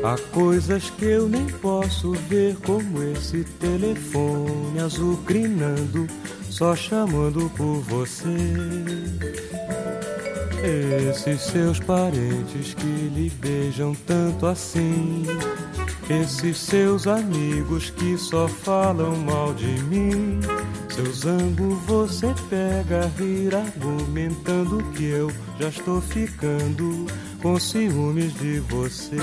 Há 0.04 0.18
coisas 0.34 0.90
que 0.90 1.06
eu 1.06 1.30
nem 1.30 1.46
posso 1.46 2.12
ver, 2.28 2.58
como 2.58 3.02
esse 3.02 3.46
telefone 3.60 4.80
azucrinando, 4.84 6.06
só 6.50 6.76
chamando 6.76 7.50
por 7.56 7.80
você. 7.84 8.28
Esses 11.10 11.42
seus 11.42 11.80
parentes 11.80 12.74
que 12.74 12.86
lhe 12.86 13.30
beijam 13.40 13.96
tanto 14.06 14.48
assim. 14.48 15.26
Esses 16.10 16.58
seus 16.58 17.08
amigos 17.08 17.90
que 17.92 18.18
só 18.18 18.50
falam 18.50 19.16
mal 19.16 19.54
de 19.54 19.82
mim. 19.84 20.42
Seu 20.94 21.12
zango 21.12 21.76
você 21.88 22.28
pega 22.52 23.12
rir 23.18 23.56
argumentando 23.56 24.78
que 24.92 25.06
eu 25.06 25.32
já 25.60 25.70
estou 25.70 26.00
ficando 26.00 27.08
com 27.42 27.60
ciúmes 27.60 28.32
de 28.36 28.60
você. 28.60 29.18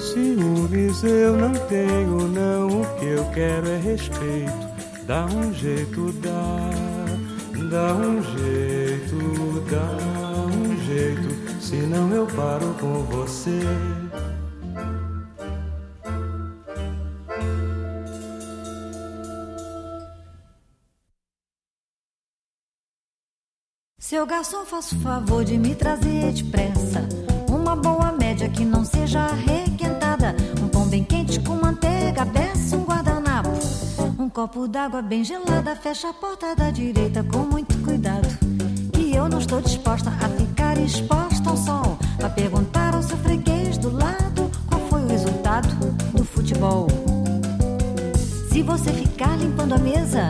Ciúmes 0.00 1.04
eu 1.04 1.36
não 1.36 1.52
tenho, 1.68 2.26
não. 2.26 2.80
O 2.80 2.98
que 2.98 3.06
eu 3.06 3.24
quero 3.26 3.68
é 3.68 3.78
respeito. 3.78 4.52
Dá 5.06 5.26
um 5.26 5.54
jeito, 5.54 6.12
dá. 6.14 6.70
Dá 7.70 7.94
um 7.94 8.20
jeito, 8.24 9.64
dá 9.70 10.46
um 10.46 10.84
jeito. 10.84 11.60
Senão 11.60 12.12
eu 12.12 12.26
paro 12.26 12.74
com 12.80 13.04
você. 13.04 13.60
Seu 24.10 24.26
garçom, 24.26 24.64
faça 24.64 24.96
o 24.96 24.98
favor 24.98 25.44
de 25.44 25.56
me 25.56 25.72
trazer 25.72 26.32
depressa 26.32 27.08
uma 27.48 27.76
boa 27.76 28.10
média 28.10 28.48
que 28.48 28.64
não 28.64 28.84
seja 28.84 29.24
requentada. 29.28 30.34
Um 30.60 30.66
pão 30.66 30.84
bem 30.88 31.04
quente 31.04 31.38
com 31.38 31.54
manteiga, 31.54 32.26
peça 32.26 32.76
um 32.76 32.82
guardanapo. 32.82 33.50
Um 34.18 34.28
copo 34.28 34.66
d'água 34.66 35.00
bem 35.00 35.22
gelada, 35.22 35.76
fecha 35.76 36.08
a 36.08 36.12
porta 36.12 36.56
da 36.56 36.72
direita 36.72 37.22
com 37.22 37.44
muito 37.44 37.78
cuidado. 37.84 38.26
Que 38.92 39.14
eu 39.14 39.28
não 39.28 39.38
estou 39.38 39.60
disposta 39.60 40.10
a 40.10 40.28
ficar 40.30 40.76
exposta 40.76 41.48
ao 41.48 41.56
sol. 41.56 41.96
A 42.20 42.28
perguntar 42.28 42.96
ao 42.96 43.04
seu 43.04 43.16
freguês 43.18 43.78
do 43.78 43.92
lado 43.92 44.50
qual 44.66 44.80
foi 44.88 45.04
o 45.04 45.06
resultado 45.06 45.68
do 46.16 46.24
futebol. 46.24 46.88
Se 48.50 48.60
você 48.60 48.92
ficar 48.92 49.38
limpando 49.38 49.74
a 49.74 49.78
mesa, 49.78 50.26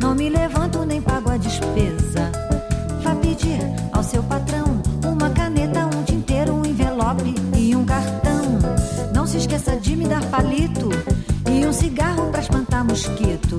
não 0.00 0.14
me 0.14 0.30
levanto 0.30 0.82
nem 0.86 1.02
pago 1.02 1.28
a 1.28 1.36
despesa. 1.36 2.57
Vá 3.02 3.14
pedir 3.16 3.60
ao 3.92 4.02
seu 4.02 4.22
patrão 4.22 4.64
uma 5.04 5.30
caneta, 5.30 5.86
um 5.86 6.02
tinteiro, 6.04 6.54
um 6.54 6.64
envelope 6.64 7.34
e 7.56 7.74
um 7.74 7.84
cartão. 7.84 8.42
Não 9.14 9.26
se 9.26 9.38
esqueça 9.38 9.76
de 9.76 9.96
me 9.96 10.06
dar 10.06 10.24
palito 10.26 10.88
e 11.50 11.66
um 11.66 11.72
cigarro 11.72 12.30
pra 12.30 12.40
espantar 12.40 12.84
mosquito. 12.84 13.58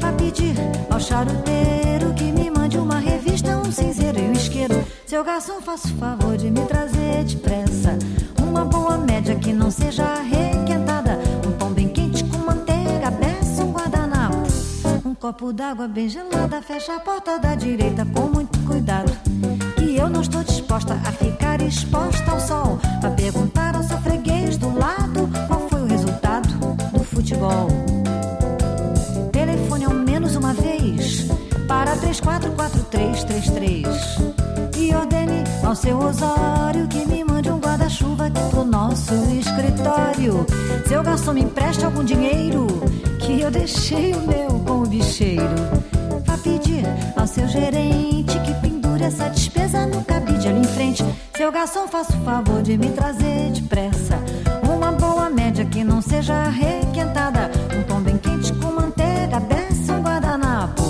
Vá 0.00 0.12
pedir 0.12 0.54
ao 0.90 1.00
charuteiro 1.00 2.12
que 2.14 2.24
me 2.24 2.50
mande 2.50 2.78
uma 2.78 2.98
revista, 2.98 3.56
um 3.56 3.70
cinzeiro 3.70 4.18
e 4.18 4.22
um 4.22 4.32
isqueiro. 4.32 4.84
Seu 5.06 5.24
garçom, 5.24 5.60
faça 5.60 5.88
o 5.88 5.96
favor 5.96 6.36
de 6.36 6.50
me 6.50 6.60
trazer 6.66 7.24
depressa 7.24 7.98
uma 8.42 8.64
boa 8.64 8.98
média 8.98 9.34
que 9.36 9.52
não 9.52 9.70
seja 9.70 10.14
requentada. 10.22 10.69
Copo 15.20 15.52
d'água 15.52 15.86
bem 15.86 16.08
gelada, 16.08 16.62
fecha 16.62 16.96
a 16.96 17.00
porta 17.00 17.38
da 17.38 17.54
direita 17.54 18.06
com 18.06 18.22
muito 18.22 18.58
cuidado. 18.60 19.12
Que 19.76 19.96
eu 19.96 20.08
não 20.08 20.22
estou 20.22 20.42
disposta 20.42 20.94
a 20.94 21.12
ficar 21.12 21.60
exposta 21.60 22.30
ao 22.30 22.40
sol. 22.40 22.78
A 23.04 23.10
perguntar 23.10 23.76
ao 23.76 23.82
seu 23.82 23.98
freguês 23.98 24.56
do 24.56 24.72
lado 24.78 25.28
qual 25.46 25.68
foi 25.68 25.82
o 25.82 25.86
resultado 25.86 26.48
do 26.90 27.04
futebol. 27.04 27.68
Telefone 29.30 29.84
ao 29.84 29.92
menos 29.92 30.36
uma 30.36 30.54
vez 30.54 31.26
para 31.68 31.94
344333. 31.96 33.86
E 34.78 34.94
ordene 34.94 35.44
ao 35.62 35.74
seu 35.74 35.98
Osório 35.98 36.88
que 36.88 37.04
me 37.04 37.22
mande 37.24 37.50
um 37.50 37.58
guarda-chuva 37.58 38.28
aqui 38.28 38.40
pro 38.48 38.64
nosso 38.64 39.12
escritório. 39.38 40.46
Seu 40.88 41.02
garçom 41.02 41.34
me 41.34 41.42
empreste 41.42 41.84
algum 41.84 42.02
dinheiro 42.02 42.66
que 43.36 43.42
eu 43.42 43.50
deixei 43.50 44.12
o 44.12 44.20
meu 44.22 44.48
com 44.66 44.82
o 44.82 44.86
bicheiro. 44.86 45.44
Vá 46.24 46.36
pedir 46.38 46.84
ao 47.16 47.26
seu 47.26 47.46
gerente 47.46 48.38
que 48.40 48.54
pendure 48.54 49.04
essa 49.04 49.28
despesa 49.28 49.86
no 49.86 50.04
cabide 50.04 50.48
ali 50.48 50.60
em 50.60 50.64
frente. 50.64 51.04
Seu 51.36 51.52
garçom, 51.52 51.86
faça 51.86 52.16
o 52.16 52.24
favor 52.24 52.60
de 52.62 52.76
me 52.76 52.88
trazer 52.88 53.52
depressa 53.52 54.18
uma 54.68 54.90
boa 54.92 55.30
média 55.30 55.64
que 55.64 55.84
não 55.84 56.02
seja 56.02 56.42
requentada. 56.44 57.50
Um 57.78 57.82
pão 57.84 58.00
bem 58.02 58.18
quente 58.18 58.52
com 58.54 58.72
manteiga, 58.72 59.40
peça 59.40 59.92
um 59.92 60.02
guardanapo. 60.02 60.82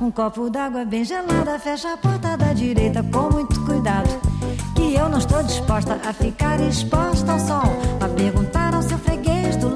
Um 0.00 0.10
copo 0.10 0.50
d'água 0.50 0.84
bem 0.84 1.02
gelada, 1.02 1.58
fecha 1.58 1.94
a 1.94 1.96
porta 1.96 2.36
da 2.36 2.52
direita 2.52 3.02
com 3.04 3.30
muito 3.32 3.58
cuidado. 3.64 4.10
Que 4.74 4.94
eu 4.94 5.08
não 5.08 5.18
estou 5.18 5.42
disposta 5.42 5.98
a 6.06 6.12
ficar 6.12 6.60
exposta 6.60 7.32
ao 7.32 7.40
sol. 7.40 7.72
A 8.00 8.08
perguntar 8.08 8.74
ao 8.74 8.82
seu 8.82 8.98
freguês 8.98 9.56
do 9.56 9.75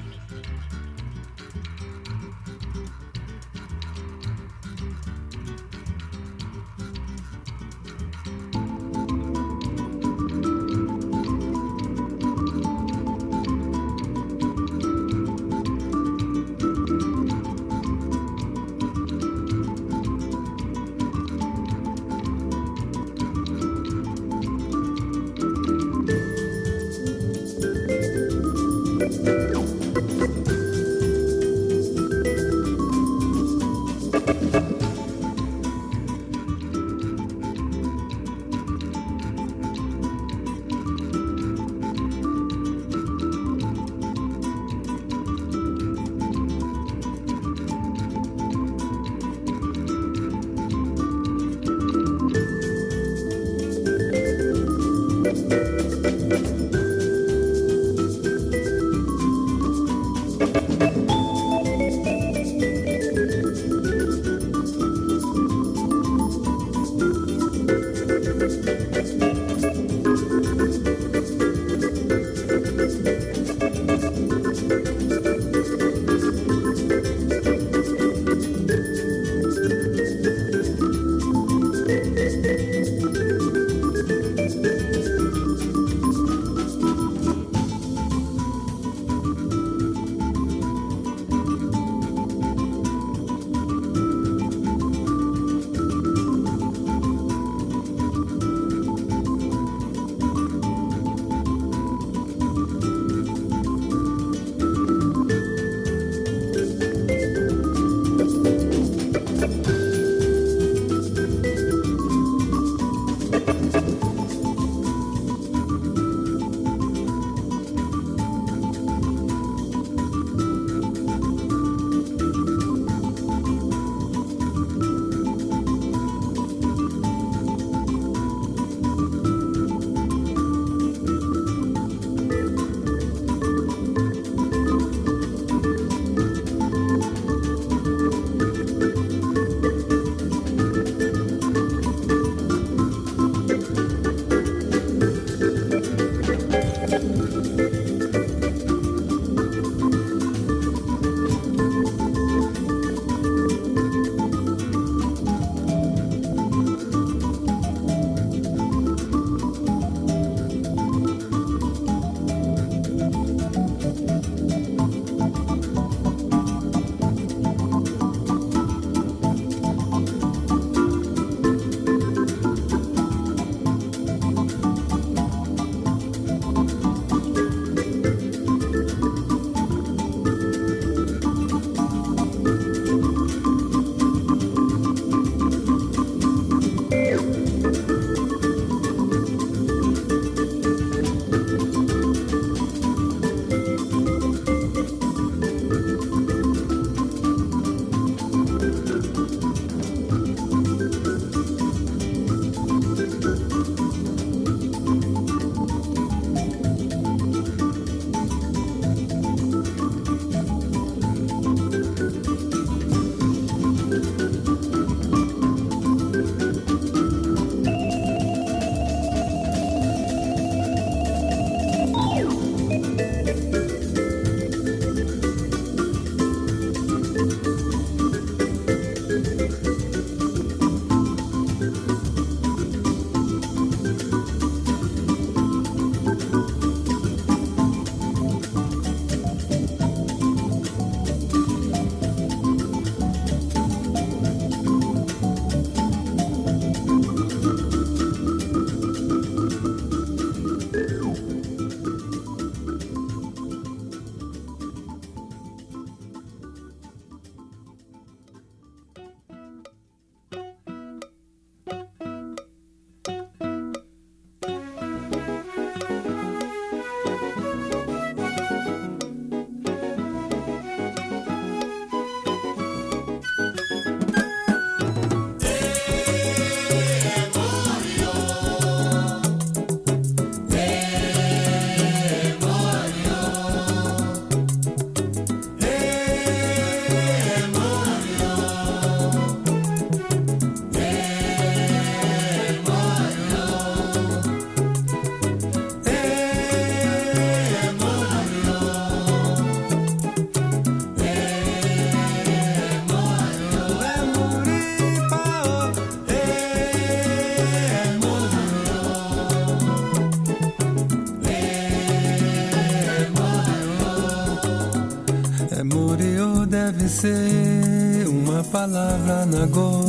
uma 318.07 318.43
palavra 318.43 319.25
na 319.25 319.45
go, 319.47 319.81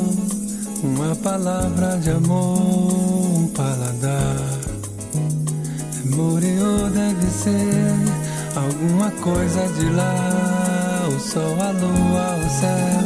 uma 0.83 1.15
palavra 1.17 1.99
de 1.99 2.11
amor, 2.11 2.59
um 2.59 3.49
paladar. 3.49 4.37
Moreu 6.07 6.89
deve 6.91 7.27
ser 7.27 7.95
alguma 8.57 9.11
coisa 9.11 9.69
de 9.79 9.91
lá, 9.91 11.09
o 11.09 11.21
sol, 11.21 11.57
a 11.61 11.71
lua, 11.71 12.37
o 12.37 12.51
céu 12.61 13.03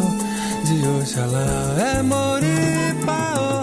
de 0.64 0.86
Oxalá. 1.00 1.96
É 1.96 2.02
Moripao. 2.02 3.55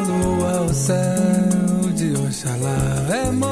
lua, 0.00 0.62
o 0.62 0.74
céu 0.74 1.92
de 1.94 2.12
Oxalá 2.14 3.06
é 3.10 3.30
mãe. 3.30 3.49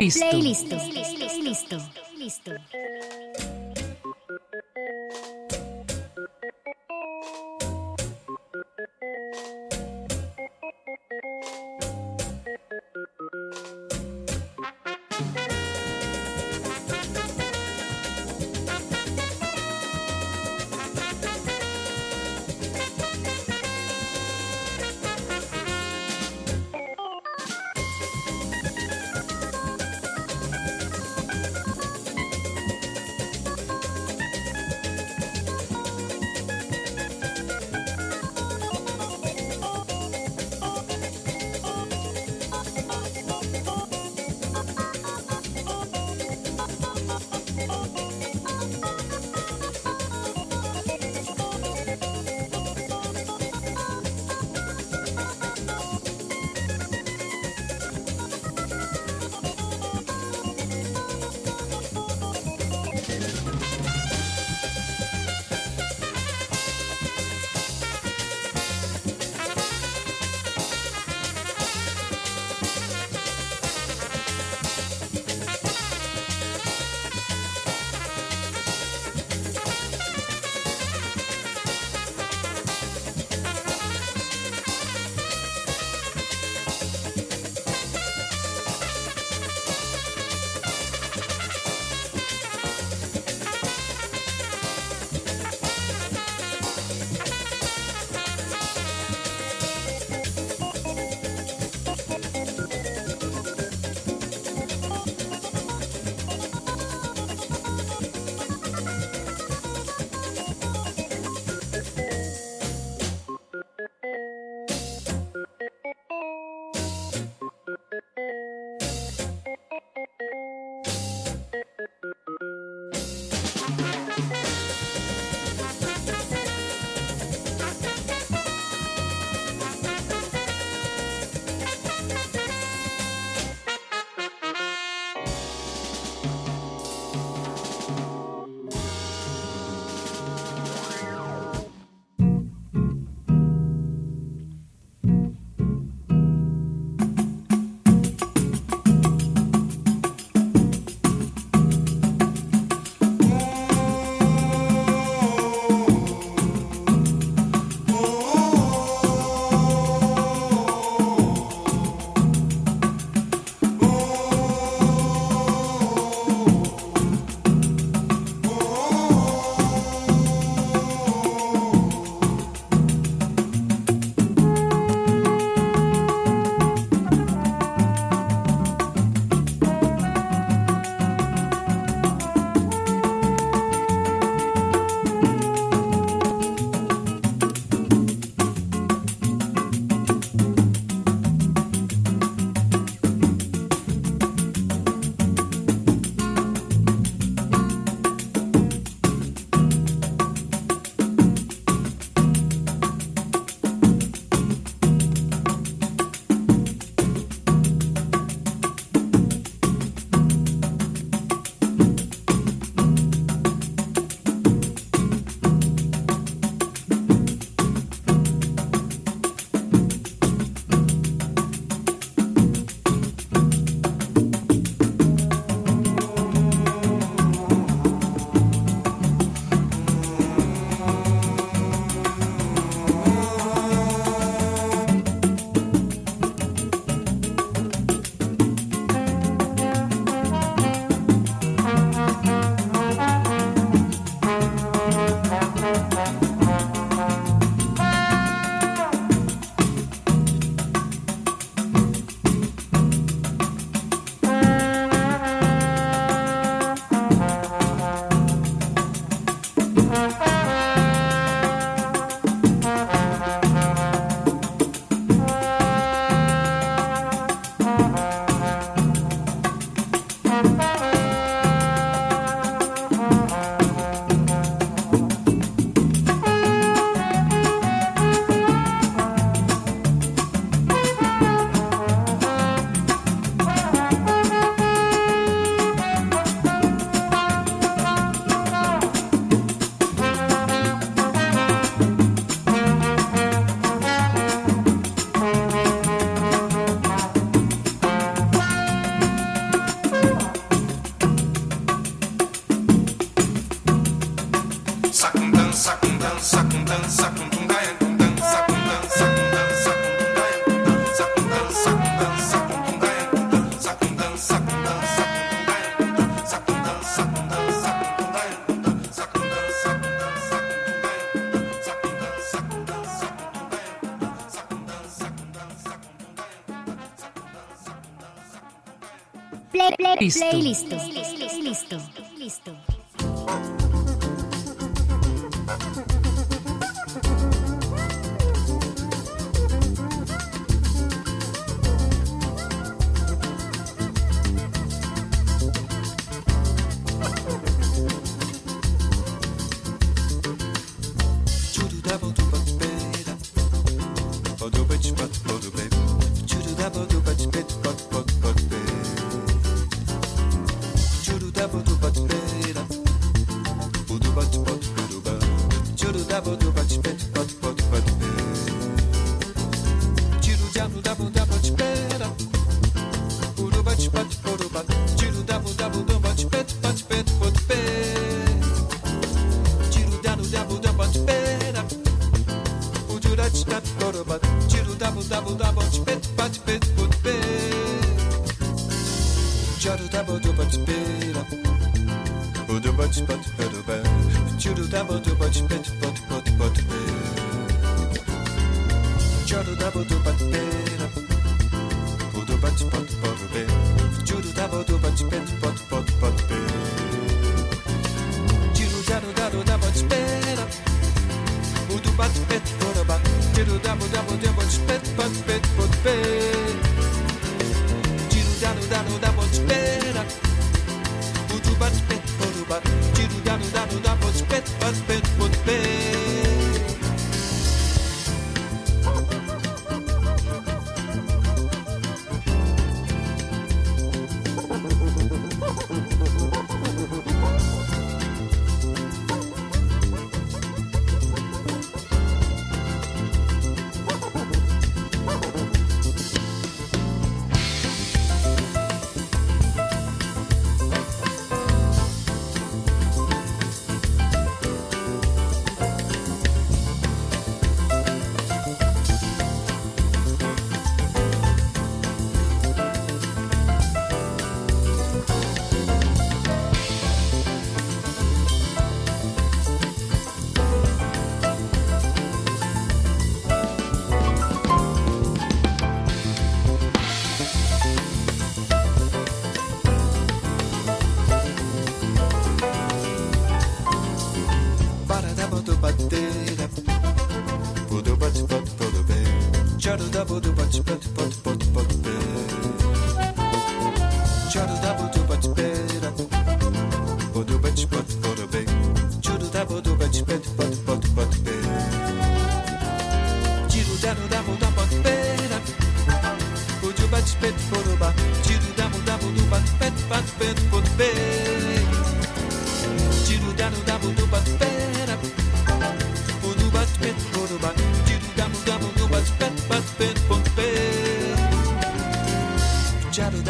Listo. 0.00 0.30
Play. 0.30 0.89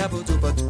double 0.01 0.23
do 0.23 0.35
but 0.39 0.70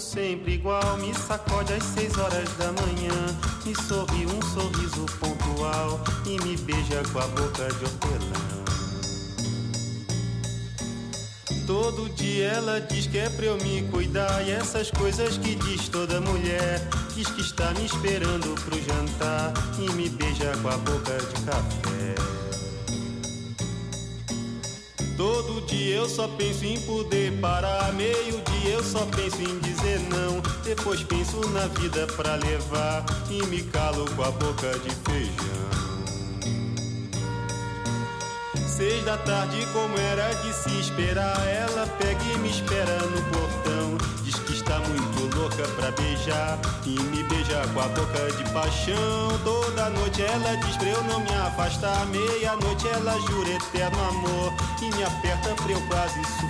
sempre 0.00 0.54
igual. 0.54 0.96
Me 0.98 1.14
sacode 1.14 1.72
às 1.74 1.84
seis 1.84 2.16
horas 2.16 2.48
da 2.56 2.72
manhã. 2.72 3.14
Me 3.64 3.74
sorri 3.74 4.26
um 4.26 4.42
sorriso 4.54 5.06
pontual. 5.20 6.00
E 6.26 6.42
me 6.42 6.56
beija 6.56 7.02
com 7.12 7.18
a 7.18 7.26
boca 7.28 7.68
de 7.68 7.84
hortelã. 7.84 8.50
Todo 11.66 12.08
dia 12.14 12.48
ela 12.48 12.80
diz 12.80 13.06
que 13.06 13.18
é 13.18 13.28
pra 13.28 13.46
eu 13.46 13.56
me 13.58 13.82
cuidar. 13.90 14.42
E 14.46 14.50
essas 14.50 14.90
coisas 14.90 15.36
que 15.36 15.54
diz 15.54 15.88
toda 15.88 16.20
mulher. 16.20 16.80
Diz 17.14 17.28
que 17.28 17.42
está 17.42 17.70
me 17.74 17.84
esperando 17.84 18.54
pro 18.62 18.82
jantar. 18.82 19.52
E 19.78 19.92
me 19.92 20.08
beija 20.08 20.56
com 20.62 20.68
a 20.68 20.76
boca 20.78 21.16
de 21.18 21.44
café. 21.44 22.14
Todo 25.16 25.60
dia 25.66 25.96
eu 25.96 26.08
só 26.08 26.26
penso 26.28 26.64
em 26.64 26.80
poder 26.80 27.38
parar. 27.40 27.92
Meio 27.92 28.40
dia 28.60 28.74
eu 28.74 28.84
só 28.84 29.04
penso 29.06 29.40
em 29.42 29.58
dizer 29.60 30.00
não. 30.10 30.40
Depois 30.62 31.02
penso 31.02 31.40
na 31.50 31.66
vida 31.80 32.06
pra 32.16 32.36
levar. 32.36 33.04
E 33.30 33.42
me 33.46 33.62
calo 33.64 34.04
com 34.14 34.22
a 34.22 34.30
boca 34.30 34.78
de 34.78 34.90
feijão. 35.04 35.70
Seis 38.66 39.04
da 39.04 39.18
tarde, 39.18 39.66
como 39.72 39.98
era 39.98 40.32
de 40.34 40.52
se 40.54 40.80
esperar. 40.80 41.36
Ela 41.46 41.86
pega 41.98 42.22
e 42.34 42.38
me 42.38 42.50
espera 42.50 42.98
no 42.98 43.22
portão. 43.24 43.98
Diz 44.24 44.34
que 44.36 44.52
está 44.52 44.78
muito 44.78 45.36
louca 45.36 45.66
pra 45.76 45.90
beijar. 45.92 46.58
E 46.86 46.98
me 46.98 47.22
beija 47.24 47.66
com 47.74 47.80
a 47.80 47.88
boca 47.88 48.32
de 48.32 48.50
paixão. 48.52 49.38
Toda 49.44 49.90
noite 49.90 50.22
ela 50.22 50.56
diz 50.56 50.76
pra 50.76 50.88
eu 50.88 51.02
não 51.04 51.20
me 51.20 51.34
afastar. 51.34 52.06
Meia-noite 52.06 52.88
ela 52.88 53.18
jura 53.20 53.50
eterno 53.50 54.02
amor. 54.08 54.52
E 54.80 54.96
me 54.96 55.04
aperta 55.04 55.54
pra 55.62 55.72
eu 55.72 55.80
quase 55.88 56.22
sufocar. 56.24 56.49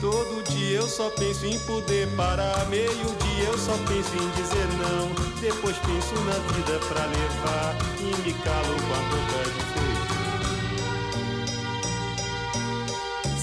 Todo 0.00 0.44
dia 0.44 0.78
eu 0.78 0.88
só 0.88 1.10
penso 1.10 1.44
em 1.44 1.58
poder 1.60 2.06
parar. 2.16 2.66
Meio 2.68 2.88
dia 2.88 3.48
eu 3.48 3.58
só 3.58 3.72
penso 3.88 4.14
em 4.14 4.30
dizer 4.30 4.68
não. 4.78 5.08
Depois 5.40 5.76
penso 5.78 6.14
na 6.24 6.38
vida 6.54 6.78
pra 6.86 7.04
levar. 7.04 7.76
E 7.98 8.04
me 8.22 8.32
calo 8.32 8.76
com 8.76 8.94
a 8.94 9.02
boca 9.10 9.42
de 9.44 9.62
feijão. 9.72 10.18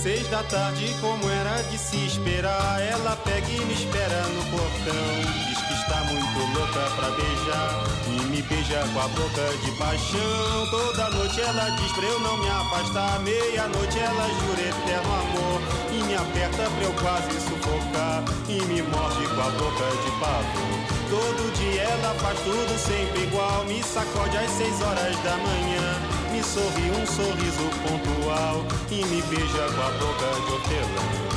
Seis 0.02 0.28
da 0.30 0.44
tarde, 0.44 0.96
como 1.02 1.30
era 1.30 1.62
de 1.64 1.78
se 1.78 2.06
esperar, 2.06 2.80
ela 2.80 3.16
pega 3.18 3.50
e 3.50 3.60
me 3.66 3.74
espera 3.74 4.22
no 4.28 4.44
portão. 4.52 5.08
Diz 5.50 5.58
que 5.58 5.74
está 5.74 6.04
muito 6.04 6.40
louca 6.58 6.90
pra 6.96 7.10
beijar 7.10 7.84
e 8.08 8.12
me 8.28 8.42
beija 8.44 8.88
com 8.94 9.00
a 9.00 9.08
boca 9.10 9.58
de 9.64 9.72
paixão. 9.78 10.68
Toda 10.70 11.10
noite 11.10 11.42
ela 11.42 11.70
diz 11.72 11.92
pra 11.92 12.06
eu 12.06 12.20
não 12.20 12.38
me 12.38 12.48
afastar. 12.48 13.20
Meia-noite 13.22 14.00
ela 14.00 14.30
jura 14.30 14.62
eterno 14.62 15.12
amor 15.12 15.62
me 16.06 16.16
aperta 16.16 16.70
pra 16.70 16.84
eu 16.84 16.94
quase 17.02 17.32
sufocar 17.42 18.24
e 18.48 18.62
me 18.66 18.82
morde 18.82 19.28
com 19.28 19.42
a 19.42 19.50
boca 19.52 19.86
de 20.04 20.12
pavor. 20.20 20.96
Todo 21.10 21.54
dia 21.58 21.82
ela 21.82 22.14
faz 22.16 22.40
tudo 22.40 22.78
sempre 22.78 23.24
igual, 23.24 23.66
me 23.66 23.82
sacode 23.84 24.38
às 24.38 24.52
seis 24.52 24.82
horas 24.82 25.18
da 25.24 25.38
manhã. 25.38 26.00
Me 26.32 26.44
sorri 26.44 26.92
um 26.92 27.06
sorriso 27.06 27.70
pontual 27.84 28.66
e 28.92 29.06
me 29.06 29.22
beija 29.24 29.66
com 29.74 29.82
a 29.82 29.92
boca 30.00 30.42
de 30.46 30.52
hortelã. 30.52 31.35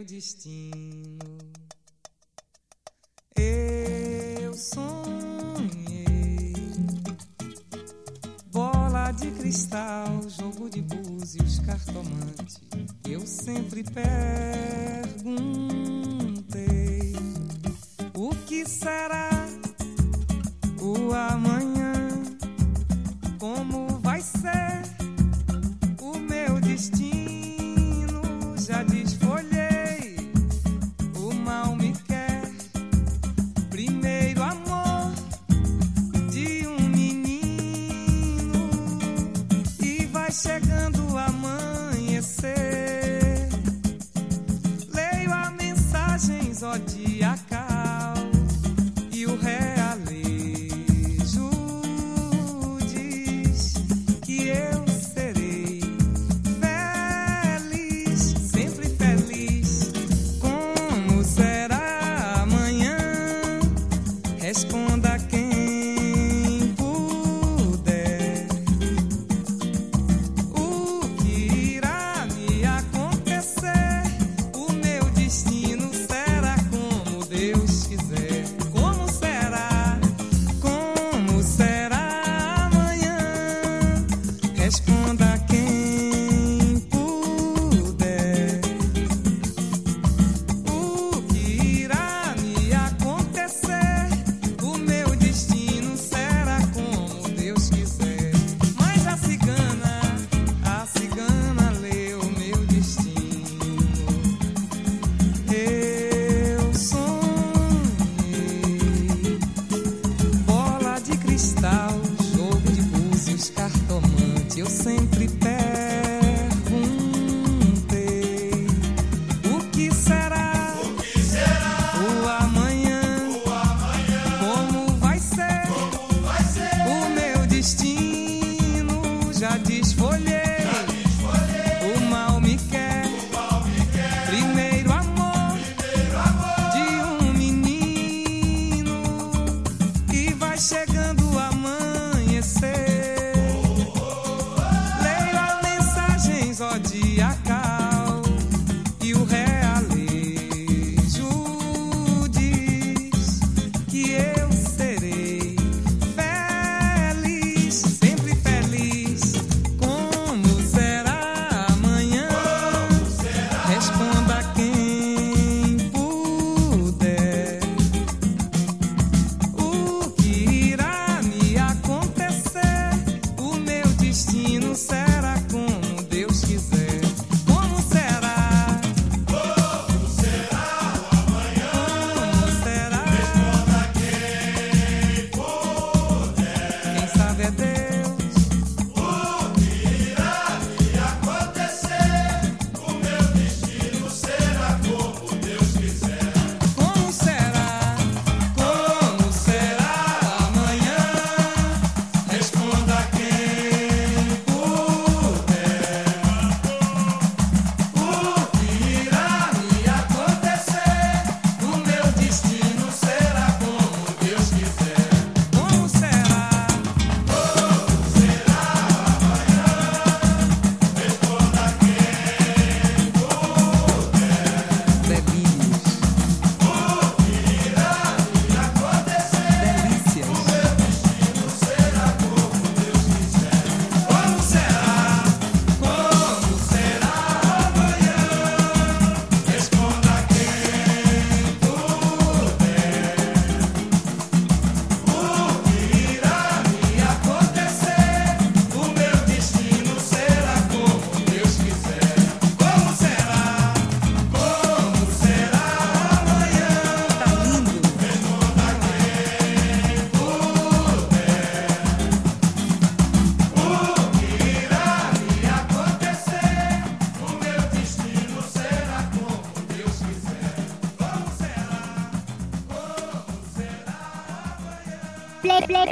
meu 0.00 0.06
destino. 0.06 1.18
Eu 3.36 4.54
sonhei, 4.54 6.54
bola 8.50 9.12
de 9.12 9.30
cristal, 9.32 10.22
jogo 10.28 10.70
de 10.70 10.80
búzios, 10.80 11.58
cartomante. 11.60 12.60
Eu 13.08 13.26
sempre 13.26 13.84
peço. 13.84 14.59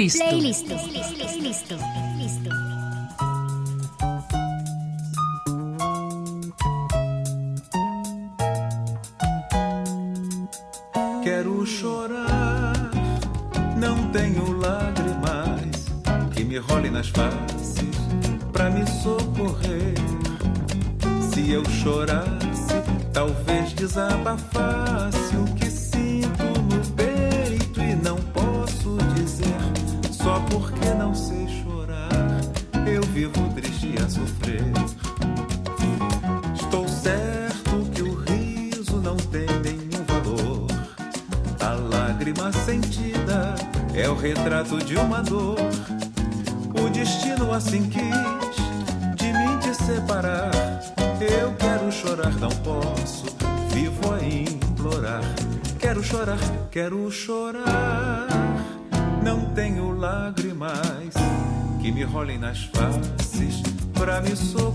playlist. 0.09 0.65
playlist. 0.65 0.98
Me 61.99 62.05
rolem 62.05 62.37
nas 62.39 62.63
faces 62.63 63.61
pra 63.93 64.21
me 64.21 64.33
socorrer. 64.33 64.68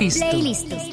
Listo. 0.00 0.24
playlist. 0.30 0.89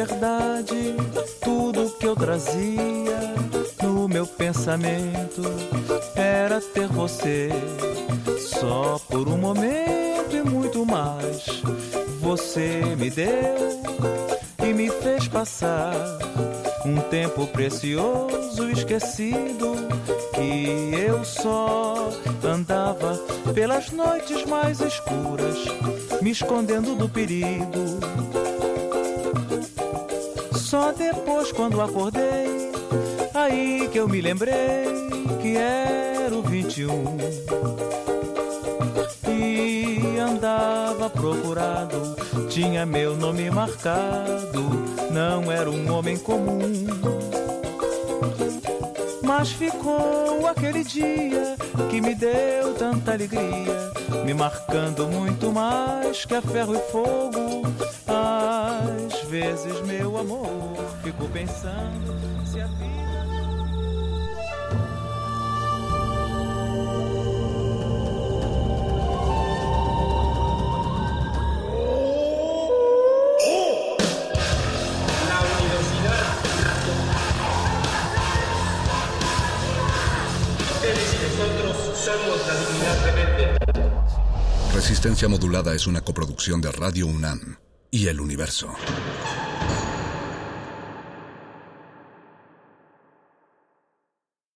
Liberdade. 0.00 0.96
Tudo 1.42 1.90
que 1.98 2.06
eu 2.06 2.16
trazia 2.16 3.34
no 3.82 4.08
meu 4.08 4.26
pensamento 4.26 5.42
era 6.14 6.60
ter 6.60 6.86
você 6.88 7.50
só 8.38 8.98
por 9.08 9.28
um 9.28 9.36
momento 9.36 10.36
e 10.36 10.42
muito 10.42 10.86
mais. 10.86 11.62
Você 12.20 12.82
me 12.96 13.10
deu 13.10 13.82
e 14.62 14.72
me 14.72 14.90
fez 14.90 15.28
passar 15.28 15.94
um 16.84 16.96
tempo 17.10 17.46
precioso 17.48 18.70
esquecido 18.70 19.74
que 20.34 20.94
eu 20.96 21.22
só 21.24 22.10
andava 22.42 23.18
pelas 23.52 23.90
noites 23.90 24.46
mais 24.46 24.80
escuras, 24.80 25.58
me 26.22 26.30
escondendo 26.30 26.94
do 26.94 27.08
perigo. 27.08 27.99
Quando 31.60 31.82
acordei, 31.82 32.72
aí 33.34 33.86
que 33.92 33.98
eu 33.98 34.08
me 34.08 34.22
lembrei 34.22 34.86
que 35.42 35.58
era 35.58 36.34
o 36.34 36.40
21 36.40 37.18
e 39.28 40.18
andava 40.18 41.10
procurado, 41.10 42.16
tinha 42.48 42.86
meu 42.86 43.14
nome 43.14 43.50
marcado, 43.50 44.70
não 45.10 45.52
era 45.52 45.70
um 45.70 45.92
homem 45.92 46.16
comum. 46.16 46.86
Mas 49.22 49.50
ficou 49.50 50.46
aquele 50.46 50.82
dia 50.82 51.56
que 51.90 52.00
me 52.00 52.14
deu 52.14 52.72
tanta 52.78 53.12
alegria, 53.12 53.92
me 54.24 54.32
marcando 54.32 55.06
muito 55.08 55.52
mais 55.52 56.24
que 56.24 56.34
a 56.36 56.40
ferro 56.40 56.74
e 56.74 56.78
fogo. 56.90 57.39
Vezes, 59.30 59.80
meu 59.82 60.18
amor, 60.18 60.74
fico 61.04 61.24
pensando 61.26 62.18
se 62.44 62.60
a 62.60 62.66
vida. 62.66 62.90
Resistencia 84.74 85.28
Modulada 85.28 85.72
es 85.72 85.86
una 85.86 86.00
coproducción 86.00 86.60
de 86.60 86.72
Radio 86.72 87.06
UNAM 87.06 87.69
y 88.00 88.08
El 88.08 88.18
Universo. 88.18 88.74